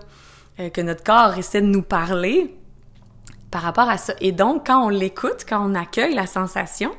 euh, 0.62 0.70
que 0.70 0.80
notre 0.80 1.04
corps 1.04 1.38
essaie 1.38 1.62
de 1.62 1.68
nous 1.68 1.84
parler 1.84 2.56
par 3.52 3.64
rapport 3.64 3.90
à 3.90 3.98
ça. 3.98 4.14
Et 4.22 4.32
donc 4.32 4.68
quand 4.68 4.86
on 4.86 4.88
l'écoute, 4.88 5.44
quand 5.46 5.70
on 5.70 5.76
accueille 5.76 6.16
la 6.16 6.26
sensation, 6.26 6.96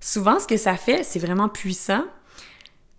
souvent 0.00 0.38
ce 0.38 0.46
que 0.46 0.56
ça 0.56 0.76
fait, 0.76 1.02
c'est 1.02 1.18
vraiment 1.18 1.48
puissant. 1.48 2.04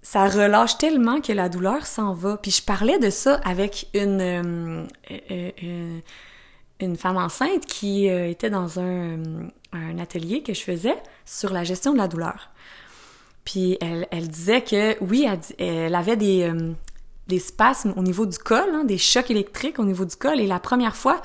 Ça 0.01 0.27
relâche 0.27 0.77
tellement 0.77 1.21
que 1.21 1.33
la 1.33 1.49
douleur 1.49 1.85
s'en 1.85 2.13
va. 2.13 2.37
Puis 2.37 2.51
je 2.51 2.63
parlais 2.63 2.99
de 2.99 3.09
ça 3.09 3.35
avec 3.43 3.87
une, 3.93 4.21
euh, 4.21 4.83
euh, 5.31 5.99
euh, 6.81 6.95
femme 6.95 7.17
enceinte 7.17 7.65
qui 7.65 8.07
était 8.07 8.49
dans 8.49 8.79
un, 8.79 9.49
atelier 9.99 10.41
que 10.41 10.53
je 10.53 10.61
faisais 10.61 10.95
sur 11.25 11.51
la 11.51 11.63
gestion 11.63 11.93
de 11.93 11.97
la 11.97 12.07
douleur. 12.07 12.49
Puis 13.43 13.77
elle, 13.81 14.27
disait 14.27 14.61
que 14.61 14.95
oui, 15.03 15.27
elle, 15.57 15.93
avait 15.93 16.15
des, 16.15 16.51
des 17.27 17.39
spasmes 17.39 17.93
au 17.95 18.01
niveau 18.01 18.25
du 18.25 18.37
col, 18.37 18.69
hein, 18.73 18.83
des 18.83 18.97
chocs 18.97 19.29
électriques 19.29 19.77
au 19.77 19.85
niveau 19.85 20.05
du 20.05 20.15
col. 20.15 20.39
Et 20.39 20.47
la 20.47 20.59
première 20.59 20.95
fois, 20.95 21.21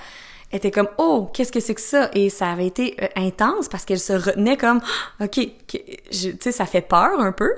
était 0.56 0.70
comme 0.70 0.88
oh 0.98 1.30
qu'est-ce 1.32 1.52
que 1.52 1.60
c'est 1.60 1.74
que 1.74 1.80
ça? 1.80 2.10
Et 2.14 2.30
ça 2.30 2.50
avait 2.50 2.66
été 2.66 2.96
euh, 3.02 3.06
intense 3.16 3.68
parce 3.68 3.84
qu'elle 3.84 4.00
se 4.00 4.12
retenait 4.12 4.56
comme 4.56 4.80
ok 5.20 5.40
tu 5.70 6.36
sais 6.40 6.52
ça 6.52 6.66
fait 6.66 6.82
peur 6.82 7.20
un 7.20 7.32
peu. 7.32 7.50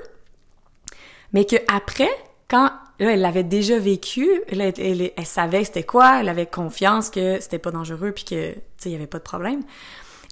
Mais 1.33 1.45
que 1.45 1.57
après 1.67 2.09
quand 2.47 2.71
là 2.99 3.11
elle 3.11 3.21
l'avait 3.21 3.43
déjà 3.43 3.77
vécu 3.77 4.41
là, 4.51 4.71
elle, 4.77 5.11
elle, 5.15 5.25
savait 5.25 5.63
c'était 5.63 5.83
quoi 5.83 6.21
elle 6.21 6.29
avait 6.29 6.45
confiance 6.45 7.09
que 7.09 7.39
c'était 7.39 7.59
pas 7.59 7.71
dangereux 7.71 8.11
puis 8.11 8.23
que 8.23 8.53
tu 8.53 8.59
sais 8.77 8.89
il 8.89 8.93
y 8.93 8.95
avait 8.95 9.07
pas 9.07 9.19
de 9.19 9.23
problème. 9.23 9.61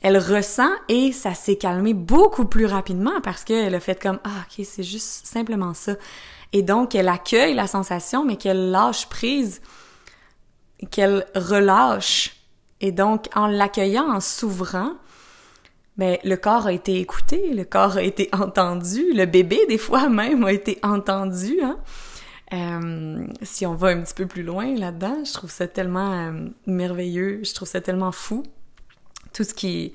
Elle 0.02 0.18
ressent 0.18 0.72
et 0.88 1.12
ça 1.12 1.34
s'est 1.34 1.56
calmé 1.56 1.94
beaucoup 1.94 2.46
plus 2.46 2.66
rapidement 2.66 3.22
parce 3.24 3.44
qu'elle 3.44 3.74
a 3.74 3.80
fait 3.80 4.02
comme 4.02 4.20
ah 4.24 4.46
ok 4.48 4.66
c'est 4.66 4.84
juste 4.84 5.26
simplement 5.26 5.74
ça. 5.74 5.96
Et 6.54 6.62
donc 6.62 6.92
qu'elle 6.92 7.10
accueille 7.10 7.54
la 7.54 7.68
sensation, 7.68 8.24
mais 8.24 8.38
qu'elle 8.38 8.72
lâche 8.72 9.08
prise, 9.08 9.62
qu'elle 10.90 11.26
relâche. 11.36 12.35
Et 12.82 12.92
donc, 12.92 13.28
en 13.36 13.48
l'accueillant, 13.48 14.10
en 14.10 14.20
s'ouvrant, 14.20 14.94
ben, 15.98 16.18
le 16.24 16.36
corps 16.36 16.68
a 16.68 16.74
été 16.74 17.00
écouté, 17.00 17.54
le 17.54 17.64
corps 17.64 17.98
a 17.98 18.04
été 18.04 18.30
entendu, 18.34 19.14
le 19.14 19.26
bébé, 19.26 19.66
des 19.68 19.78
fois 19.78 20.10
même, 20.10 20.44
a 20.44 20.52
été 20.52 20.80
entendu. 20.84 21.60
Hein? 21.64 21.78
Euh, 22.54 23.28
si 23.42 23.66
on 23.66 23.76
va 23.76 23.88
un 23.88 24.02
petit 24.02 24.14
peu 24.14 24.26
plus 24.26 24.44
loin 24.44 24.76
là-dedans, 24.76 25.24
je 25.26 25.34
trouve 25.34 25.50
ça 25.50 25.68
tellement 25.68 26.14
euh, 26.14 26.48
merveilleux, 26.68 27.42
je 27.44 27.54
trouve 27.54 27.68
ça 27.68 27.82
tellement 27.82 28.12
fou. 28.12 28.44
Tout 29.34 29.44
ce 29.44 29.54
qui... 29.54 29.94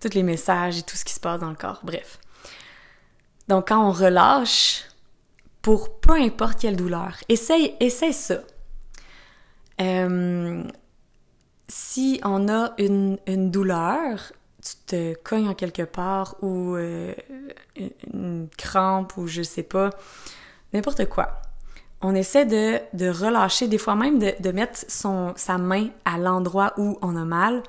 tous 0.00 0.14
les 0.14 0.22
messages 0.22 0.78
et 0.78 0.82
tout 0.82 0.96
ce 0.96 1.04
qui 1.04 1.12
se 1.12 1.20
passe 1.20 1.40
dans 1.40 1.50
le 1.50 1.56
corps, 1.56 1.80
bref. 1.82 2.18
Donc, 3.48 3.68
quand 3.68 3.88
on 3.88 3.92
relâche, 3.92 4.84
pour 5.62 6.00
peu 6.00 6.14
importe 6.14 6.60
quelle 6.60 6.76
douleur, 6.76 7.16
essaye, 7.28 7.74
essaye 7.80 8.12
ça. 8.12 8.40
Euh, 9.80 10.64
si 11.68 12.20
on 12.24 12.48
a 12.48 12.72
une, 12.78 13.18
une 13.26 13.50
douleur, 13.50 14.32
tu 14.62 14.74
te 14.86 15.14
cognes 15.14 15.48
en 15.48 15.54
quelque 15.54 15.82
part 15.82 16.36
ou 16.42 16.74
euh, 16.76 17.14
une 18.12 18.48
crampe 18.56 19.16
ou 19.16 19.26
je 19.26 19.42
sais 19.42 19.62
pas, 19.62 19.90
n'importe 20.72 21.08
quoi. 21.08 21.40
On 22.02 22.14
essaie 22.14 22.44
de, 22.44 22.78
de, 22.92 23.08
relâcher, 23.08 23.68
des 23.68 23.78
fois 23.78 23.96
même 23.96 24.18
de, 24.18 24.32
de 24.38 24.52
mettre 24.52 24.84
son, 24.88 25.32
sa 25.36 25.58
main 25.58 25.88
à 26.04 26.18
l'endroit 26.18 26.74
où 26.76 26.98
on 27.02 27.16
a 27.16 27.24
mal 27.24 27.62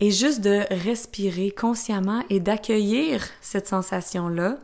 et 0.00 0.10
juste 0.10 0.40
de 0.40 0.64
respirer 0.70 1.50
consciemment 1.50 2.22
et 2.28 2.40
d'accueillir 2.40 3.24
cette 3.40 3.68
sensation-là 3.68 4.56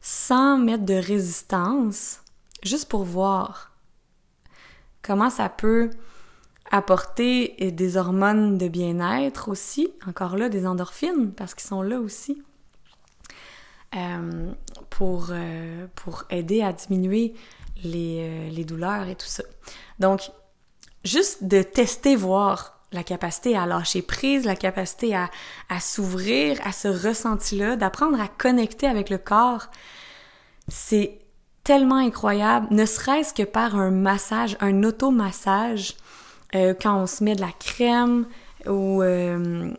sans 0.00 0.58
mettre 0.58 0.84
de 0.84 0.94
résistance, 0.94 2.20
juste 2.62 2.88
pour 2.88 3.04
voir 3.04 3.72
comment 5.02 5.30
ça 5.30 5.48
peut 5.48 5.90
apporter 6.70 7.56
des 7.72 7.96
hormones 7.96 8.58
de 8.58 8.68
bien-être 8.68 9.48
aussi, 9.48 9.88
encore 10.06 10.36
là 10.36 10.48
des 10.48 10.66
endorphines 10.66 11.32
parce 11.32 11.54
qu'ils 11.54 11.68
sont 11.68 11.82
là 11.82 12.00
aussi 12.00 12.42
euh, 13.94 14.52
pour, 14.90 15.28
euh, 15.30 15.86
pour 15.94 16.24
aider 16.30 16.62
à 16.62 16.72
diminuer 16.72 17.34
les, 17.82 18.18
euh, 18.20 18.50
les 18.50 18.64
douleurs 18.64 19.08
et 19.08 19.14
tout 19.14 19.26
ça. 19.26 19.42
Donc, 19.98 20.30
juste 21.04 21.44
de 21.44 21.62
tester, 21.62 22.16
voir 22.16 22.80
la 22.92 23.02
capacité 23.02 23.56
à 23.56 23.66
lâcher 23.66 24.02
prise, 24.02 24.44
la 24.44 24.56
capacité 24.56 25.14
à, 25.14 25.30
à 25.68 25.80
s'ouvrir 25.80 26.58
à 26.64 26.72
ce 26.72 26.88
ressenti-là, 26.88 27.76
d'apprendre 27.76 28.20
à 28.20 28.28
connecter 28.28 28.86
avec 28.86 29.10
le 29.10 29.18
corps, 29.18 29.68
c'est 30.68 31.20
tellement 31.64 31.96
incroyable, 31.96 32.68
ne 32.70 32.86
serait-ce 32.86 33.34
que 33.34 33.42
par 33.42 33.76
un 33.76 33.90
massage, 33.90 34.56
un 34.60 34.82
automassage, 34.82 35.96
euh, 36.56 36.74
quand 36.80 36.96
on 36.96 37.06
se 37.06 37.22
met 37.22 37.34
de 37.34 37.40
la 37.40 37.52
crème 37.58 38.26
ou 38.66 39.02
euh, 39.02 39.70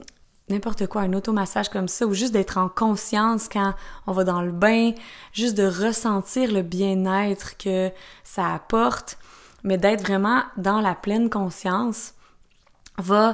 n'importe 0.49 0.87
quoi, 0.87 1.01
un 1.01 1.13
automassage 1.13 1.69
comme 1.69 1.87
ça, 1.87 2.05
ou 2.05 2.13
juste 2.13 2.33
d'être 2.33 2.57
en 2.57 2.69
conscience 2.69 3.49
quand 3.49 3.73
on 4.05 4.13
va 4.13 4.23
dans 4.23 4.41
le 4.41 4.51
bain, 4.51 4.91
juste 5.33 5.57
de 5.57 5.65
ressentir 5.65 6.51
le 6.51 6.61
bien-être 6.61 7.57
que 7.57 7.91
ça 8.23 8.53
apporte, 8.53 9.17
mais 9.63 9.77
d'être 9.77 10.01
vraiment 10.01 10.43
dans 10.55 10.79
la 10.79 10.95
pleine 10.95 11.29
conscience, 11.29 12.13
va 12.97 13.33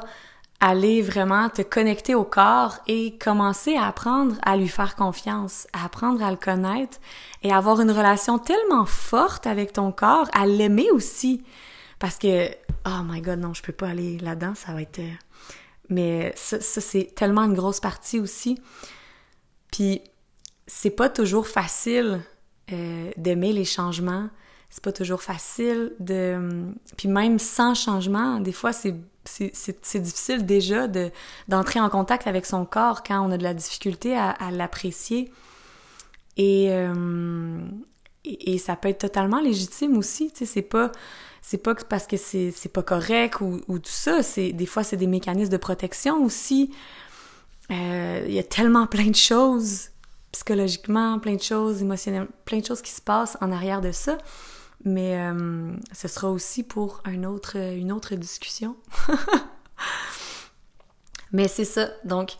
aller 0.59 1.01
vraiment 1.01 1.49
te 1.49 1.61
connecter 1.61 2.15
au 2.15 2.23
corps 2.23 2.77
et 2.87 3.17
commencer 3.17 3.75
à 3.75 3.87
apprendre 3.87 4.35
à 4.43 4.55
lui 4.55 4.69
faire 4.69 4.95
confiance, 4.95 5.67
à 5.73 5.85
apprendre 5.85 6.23
à 6.23 6.31
le 6.31 6.37
connaître 6.37 6.99
et 7.43 7.51
avoir 7.51 7.81
une 7.81 7.91
relation 7.91 8.39
tellement 8.39 8.85
forte 8.85 9.45
avec 9.45 9.73
ton 9.73 9.91
corps, 9.91 10.29
à 10.33 10.45
l'aimer 10.45 10.89
aussi. 10.91 11.43
Parce 11.99 12.17
que, 12.17 12.49
oh 12.85 13.01
my 13.03 13.21
god, 13.21 13.39
non, 13.39 13.53
je 13.53 13.61
peux 13.61 13.73
pas 13.73 13.89
aller 13.89 14.17
là-dedans, 14.19 14.55
ça 14.55 14.73
va 14.73 14.81
être... 14.81 14.99
Euh, 14.99 15.11
mais 15.89 16.33
ça, 16.35 16.59
c'est 16.61 17.13
tellement 17.13 17.43
une 17.43 17.53
grosse 17.53 17.79
partie 17.79 18.19
aussi. 18.19 18.57
Puis, 19.71 20.01
c'est 20.65 20.89
pas 20.89 21.09
toujours 21.09 21.47
facile 21.47 22.21
euh, 22.71 23.11
d'aimer 23.17 23.51
les 23.51 23.65
changements. 23.65 24.29
C'est 24.69 24.83
pas 24.83 24.93
toujours 24.93 25.21
facile 25.21 25.93
de... 25.99 26.71
Puis 26.97 27.09
même 27.09 27.37
sans 27.37 27.75
changement, 27.75 28.39
des 28.39 28.53
fois, 28.53 28.73
c'est 28.73 28.95
c'est 29.25 30.01
difficile 30.01 30.45
déjà 30.45 30.87
de 30.87 31.09
d'entrer 31.47 31.79
en 31.79 31.89
contact 31.89 32.27
avec 32.27 32.45
son 32.45 32.65
corps 32.65 33.03
quand 33.03 33.25
on 33.25 33.31
a 33.31 33.37
de 33.37 33.43
la 33.43 33.53
difficulté 33.53 34.17
à, 34.17 34.51
l'apprécier. 34.51 35.31
Et, 36.35 36.67
euh, 36.71 37.61
et, 38.25 38.53
et, 38.53 38.57
ça 38.57 38.75
peut 38.75 38.89
être 38.89 38.99
totalement 38.99 39.39
légitime 39.39 39.97
aussi, 39.97 40.31
tu 40.31 40.39
sais, 40.39 40.45
c'est 40.45 40.61
pas 40.61 40.91
c'est 41.45 41.57
pas 41.57 41.75
parce 41.75 42.07
que 42.07 42.15
c'est 42.15 42.71
pas 42.71 42.81
correct 42.81 43.41
ou, 43.41 43.61
ou 43.67 43.77
tout 43.77 43.91
ça, 43.91 44.21
des 44.37 44.65
fois 44.65 44.83
c'est 44.83 44.97
des 44.97 45.07
mécanismes 45.07 45.51
de 45.51 45.57
protection 45.57 46.23
aussi. 46.23 46.71
Euh, 47.69 48.23
il 48.25 48.33
y 48.33 48.39
a 48.39 48.43
tellement 48.43 48.87
plein 48.87 49.07
de 49.07 49.15
choses 49.15 49.89
psychologiquement, 50.31 51.19
plein 51.19 51.35
de 51.35 51.41
choses 51.41 51.81
émotionnellement, 51.81 52.29
plein 52.45 52.59
de 52.59 52.65
choses 52.65 52.81
qui 52.81 52.91
se 52.91 53.01
passent 53.01 53.37
en 53.41 53.51
arrière 53.51 53.81
de 53.81 53.91
ça. 53.91 54.17
Mais 54.85 55.17
euh, 55.17 55.73
ce 55.91 56.07
sera 56.07 56.29
aussi 56.31 56.63
pour 56.63 57.01
un 57.05 57.23
autre, 57.23 57.57
une 57.57 57.91
autre 57.91 58.15
discussion. 58.15 58.75
Mais 61.31 61.47
c'est 61.47 61.65
ça. 61.65 61.89
Donc, 62.05 62.37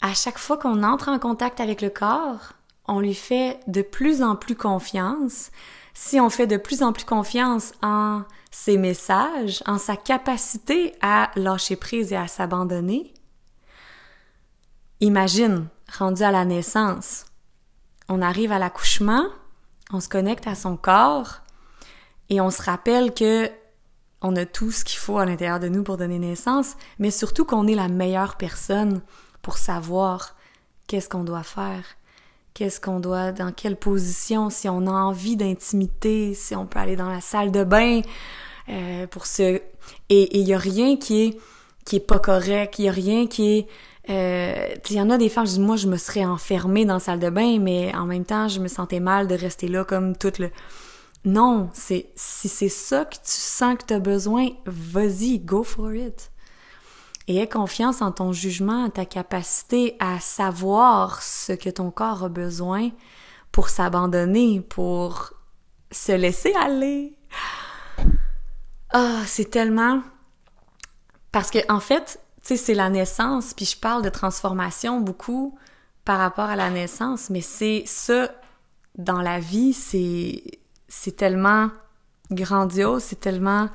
à 0.00 0.14
chaque 0.14 0.38
fois 0.38 0.58
qu'on 0.58 0.82
entre 0.82 1.08
en 1.08 1.18
contact 1.18 1.60
avec 1.60 1.80
le 1.82 1.90
corps, 1.90 2.52
on 2.86 3.00
lui 3.00 3.14
fait 3.14 3.60
de 3.66 3.82
plus 3.82 4.22
en 4.22 4.36
plus 4.36 4.56
confiance. 4.56 5.50
Si 5.98 6.20
on 6.20 6.28
fait 6.28 6.46
de 6.46 6.58
plus 6.58 6.82
en 6.82 6.92
plus 6.92 7.06
confiance 7.06 7.72
en 7.82 8.24
ses 8.50 8.76
messages, 8.76 9.62
en 9.64 9.78
sa 9.78 9.96
capacité 9.96 10.94
à 11.00 11.30
lâcher 11.36 11.74
prise 11.74 12.12
et 12.12 12.16
à 12.16 12.28
s'abandonner, 12.28 13.14
imagine, 15.00 15.68
rendu 15.98 16.22
à 16.22 16.30
la 16.30 16.44
naissance, 16.44 17.24
on 18.10 18.20
arrive 18.20 18.52
à 18.52 18.58
l'accouchement, 18.58 19.24
on 19.90 20.00
se 20.00 20.10
connecte 20.10 20.46
à 20.46 20.54
son 20.54 20.76
corps, 20.76 21.40
et 22.28 22.42
on 22.42 22.50
se 22.50 22.60
rappelle 22.60 23.14
que 23.14 23.50
on 24.20 24.36
a 24.36 24.44
tout 24.44 24.72
ce 24.72 24.84
qu'il 24.84 24.98
faut 24.98 25.18
à 25.18 25.24
l'intérieur 25.24 25.60
de 25.60 25.68
nous 25.68 25.82
pour 25.82 25.96
donner 25.96 26.18
naissance, 26.18 26.76
mais 26.98 27.10
surtout 27.10 27.46
qu'on 27.46 27.66
est 27.66 27.74
la 27.74 27.88
meilleure 27.88 28.36
personne 28.36 29.00
pour 29.40 29.56
savoir 29.56 30.36
qu'est-ce 30.88 31.08
qu'on 31.08 31.24
doit 31.24 31.42
faire, 31.42 31.84
qu'est-ce 32.56 32.80
qu'on 32.80 33.00
doit, 33.00 33.32
dans 33.32 33.52
quelle 33.52 33.76
position, 33.76 34.48
si 34.48 34.66
on 34.66 34.86
a 34.86 34.90
envie 34.90 35.36
d'intimité, 35.36 36.32
si 36.32 36.56
on 36.56 36.64
peut 36.64 36.78
aller 36.78 36.96
dans 36.96 37.10
la 37.10 37.20
salle 37.20 37.52
de 37.52 37.64
bain 37.64 38.00
euh, 38.70 39.06
pour 39.08 39.26
se... 39.26 39.60
Et 40.08 40.38
il 40.38 40.48
y 40.48 40.54
a 40.54 40.58
rien 40.58 40.96
qui 40.96 41.22
est 41.22 41.38
qui 41.84 41.96
est 41.96 42.00
pas 42.00 42.18
correct, 42.18 42.80
il 42.80 42.86
y 42.86 42.88
a 42.88 42.92
rien 42.92 43.26
qui 43.26 43.58
est 43.58 43.66
euh, 44.08 44.74
il 44.88 44.96
y 44.96 45.00
en 45.00 45.10
a 45.10 45.18
des 45.18 45.28
femmes, 45.28 45.46
je 45.46 45.52
dis, 45.52 45.60
moi, 45.60 45.76
je 45.76 45.86
me 45.86 45.98
serais 45.98 46.24
enfermée 46.24 46.84
dans 46.86 46.94
la 46.94 47.00
salle 47.00 47.20
de 47.20 47.28
bain, 47.28 47.58
mais 47.60 47.94
en 47.94 48.06
même 48.06 48.24
temps, 48.24 48.48
je 48.48 48.60
me 48.60 48.68
sentais 48.68 49.00
mal 49.00 49.28
de 49.28 49.34
rester 49.34 49.68
là 49.68 49.84
comme 49.84 50.16
toute 50.16 50.38
le... 50.38 50.50
Non, 51.24 51.68
c'est 51.74 52.06
si 52.14 52.48
c'est 52.48 52.68
ça 52.68 53.04
que 53.04 53.16
tu 53.16 53.20
sens 53.24 53.76
que 53.76 53.84
tu 53.84 53.94
as 53.94 53.98
besoin, 53.98 54.48
vas-y, 54.64 55.40
go 55.40 55.62
for 55.62 55.92
it. 55.92 56.30
Et 57.28 57.38
aie 57.38 57.48
confiance 57.48 58.02
en 58.02 58.12
ton 58.12 58.32
jugement, 58.32 58.84
en 58.84 58.90
ta 58.90 59.04
capacité 59.04 59.96
à 59.98 60.20
savoir 60.20 61.22
ce 61.22 61.52
que 61.52 61.70
ton 61.70 61.90
corps 61.90 62.24
a 62.24 62.28
besoin 62.28 62.90
pour 63.50 63.68
s'abandonner, 63.68 64.60
pour 64.60 65.32
se 65.90 66.12
laisser 66.12 66.54
aller. 66.54 67.16
Ah, 68.90 69.22
c'est 69.26 69.50
tellement 69.50 70.02
parce 71.32 71.50
que 71.50 71.58
en 71.70 71.80
fait, 71.80 72.20
tu 72.42 72.48
sais, 72.48 72.56
c'est 72.56 72.74
la 72.74 72.88
naissance, 72.88 73.52
puis 73.52 73.66
je 73.66 73.76
parle 73.76 74.02
de 74.02 74.08
transformation 74.08 75.00
beaucoup 75.00 75.58
par 76.04 76.18
rapport 76.18 76.46
à 76.46 76.56
la 76.56 76.70
naissance, 76.70 77.28
mais 77.28 77.40
c'est 77.40 77.82
ça 77.86 78.30
dans 78.96 79.20
la 79.20 79.40
vie, 79.40 79.72
c'est 79.72 80.42
c'est 80.88 81.16
tellement 81.16 81.70
grandiose, 82.30 83.02
c'est 83.02 83.20
tellement... 83.20 83.68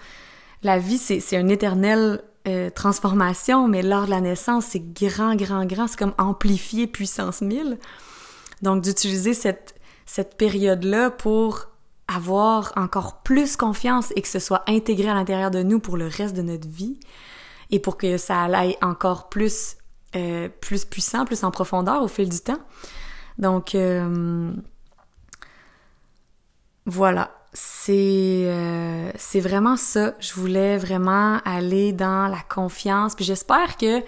La 0.64 0.78
vie, 0.78 0.98
c'est 0.98 1.34
une 1.34 1.50
éternelle 1.50 2.24
euh, 2.48 2.70
transformation, 2.70 3.68
mais 3.68 3.82
lors 3.82 4.06
de 4.06 4.10
la 4.10 4.22
naissance, 4.22 4.66
c'est 4.66 4.94
grand, 4.94 5.36
grand, 5.36 5.66
grand. 5.66 5.88
C'est 5.88 5.98
comme 5.98 6.16
amplifié 6.18 6.88
puissance 6.88 7.42
1000. 7.42 7.78
Donc, 8.62 8.84
d'utiliser 8.84 9.34
cette, 9.34 9.76
cette 10.06 10.38
période-là 10.38 11.12
pour 11.12 11.68
avoir 12.08 12.74
encore 12.76 13.22
plus 13.22 13.56
confiance 13.56 14.12
et 14.16 14.22
que 14.22 14.28
ce 14.28 14.40
soit 14.40 14.64
intégré 14.68 15.10
à 15.10 15.14
l'intérieur 15.14 15.52
de 15.52 15.64
nous 15.64 15.80
pour 15.80 15.98
le 15.98 16.08
reste 16.08 16.36
de 16.36 16.42
notre 16.42 16.68
vie 16.68 17.00
et 17.70 17.80
pour 17.80 17.98
que 17.98 18.18
ça 18.18 18.44
aille 18.44 18.76
encore 18.82 19.30
plus, 19.30 19.78
euh, 20.16 20.50
plus 20.62 20.84
puissant, 20.86 21.26
plus 21.26 21.44
en 21.44 21.52
profondeur 21.52 22.04
au 22.04 22.08
fil 22.08 22.28
du 22.28 22.40
temps. 22.40 22.60
Donc, 23.38 23.76
euh, 23.76 24.52
voilà, 26.86 27.32
c'est 27.54 28.46
euh, 28.46 29.12
c'est 29.16 29.42
vraiment 29.42 29.76
ça. 29.76 30.14
Je 30.20 30.34
voulais 30.34 30.78
vraiment 30.78 31.40
aller 31.44 31.92
dans 31.92 32.28
la 32.28 32.42
confiance. 32.48 33.16
Puis 33.16 33.26
j'espère 33.26 33.78
que 33.78 34.02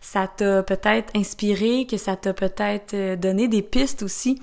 ça 0.00 0.26
t'a 0.26 0.62
peut-être 0.62 1.14
inspiré, 1.16 1.86
que 1.86 1.96
ça 1.96 2.16
t'a 2.16 2.32
peut-être 2.34 2.94
euh, 2.94 3.16
donné 3.16 3.46
des 3.48 3.62
pistes 3.62 4.02
aussi 4.02 4.40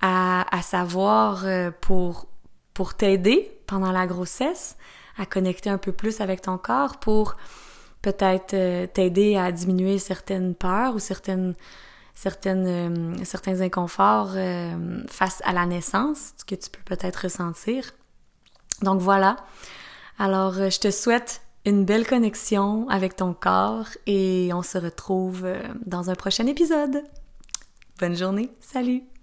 à, 0.00 0.46
à 0.56 0.62
savoir 0.62 1.44
euh, 1.46 1.70
pour 1.80 2.26
pour 2.74 2.94
t'aider 2.94 3.50
pendant 3.66 3.90
la 3.90 4.06
grossesse 4.06 4.76
à 5.18 5.26
connecter 5.26 5.70
un 5.70 5.78
peu 5.78 5.92
plus 5.92 6.20
avec 6.20 6.42
ton 6.42 6.58
corps, 6.58 6.98
pour 7.00 7.36
peut-être 8.02 8.86
t'aider 8.92 9.36
à 9.36 9.50
diminuer 9.50 9.98
certaines 9.98 10.54
peurs 10.54 10.94
ou 10.94 11.00
certaines 11.00 11.54
certaines 12.18 12.66
euh, 12.66 13.24
certains 13.24 13.60
inconforts 13.60 14.32
euh, 14.34 15.02
face 15.08 15.40
à 15.44 15.52
la 15.52 15.66
naissance 15.66 16.32
que 16.46 16.56
tu 16.56 16.68
peux 16.70 16.82
peut-être 16.84 17.22
ressentir. 17.24 17.92
Donc 18.82 19.00
voilà. 19.00 19.36
Alors 20.18 20.54
je 20.54 20.78
te 20.80 20.90
souhaite 20.90 21.42
une 21.64 21.84
belle 21.84 22.06
connexion 22.06 22.88
avec 22.88 23.14
ton 23.14 23.34
corps 23.34 23.88
et 24.06 24.50
on 24.52 24.62
se 24.62 24.78
retrouve 24.78 25.46
dans 25.86 26.10
un 26.10 26.14
prochain 26.14 26.46
épisode. 26.46 27.02
Bonne 28.00 28.16
journée, 28.16 28.50
salut 28.60 29.17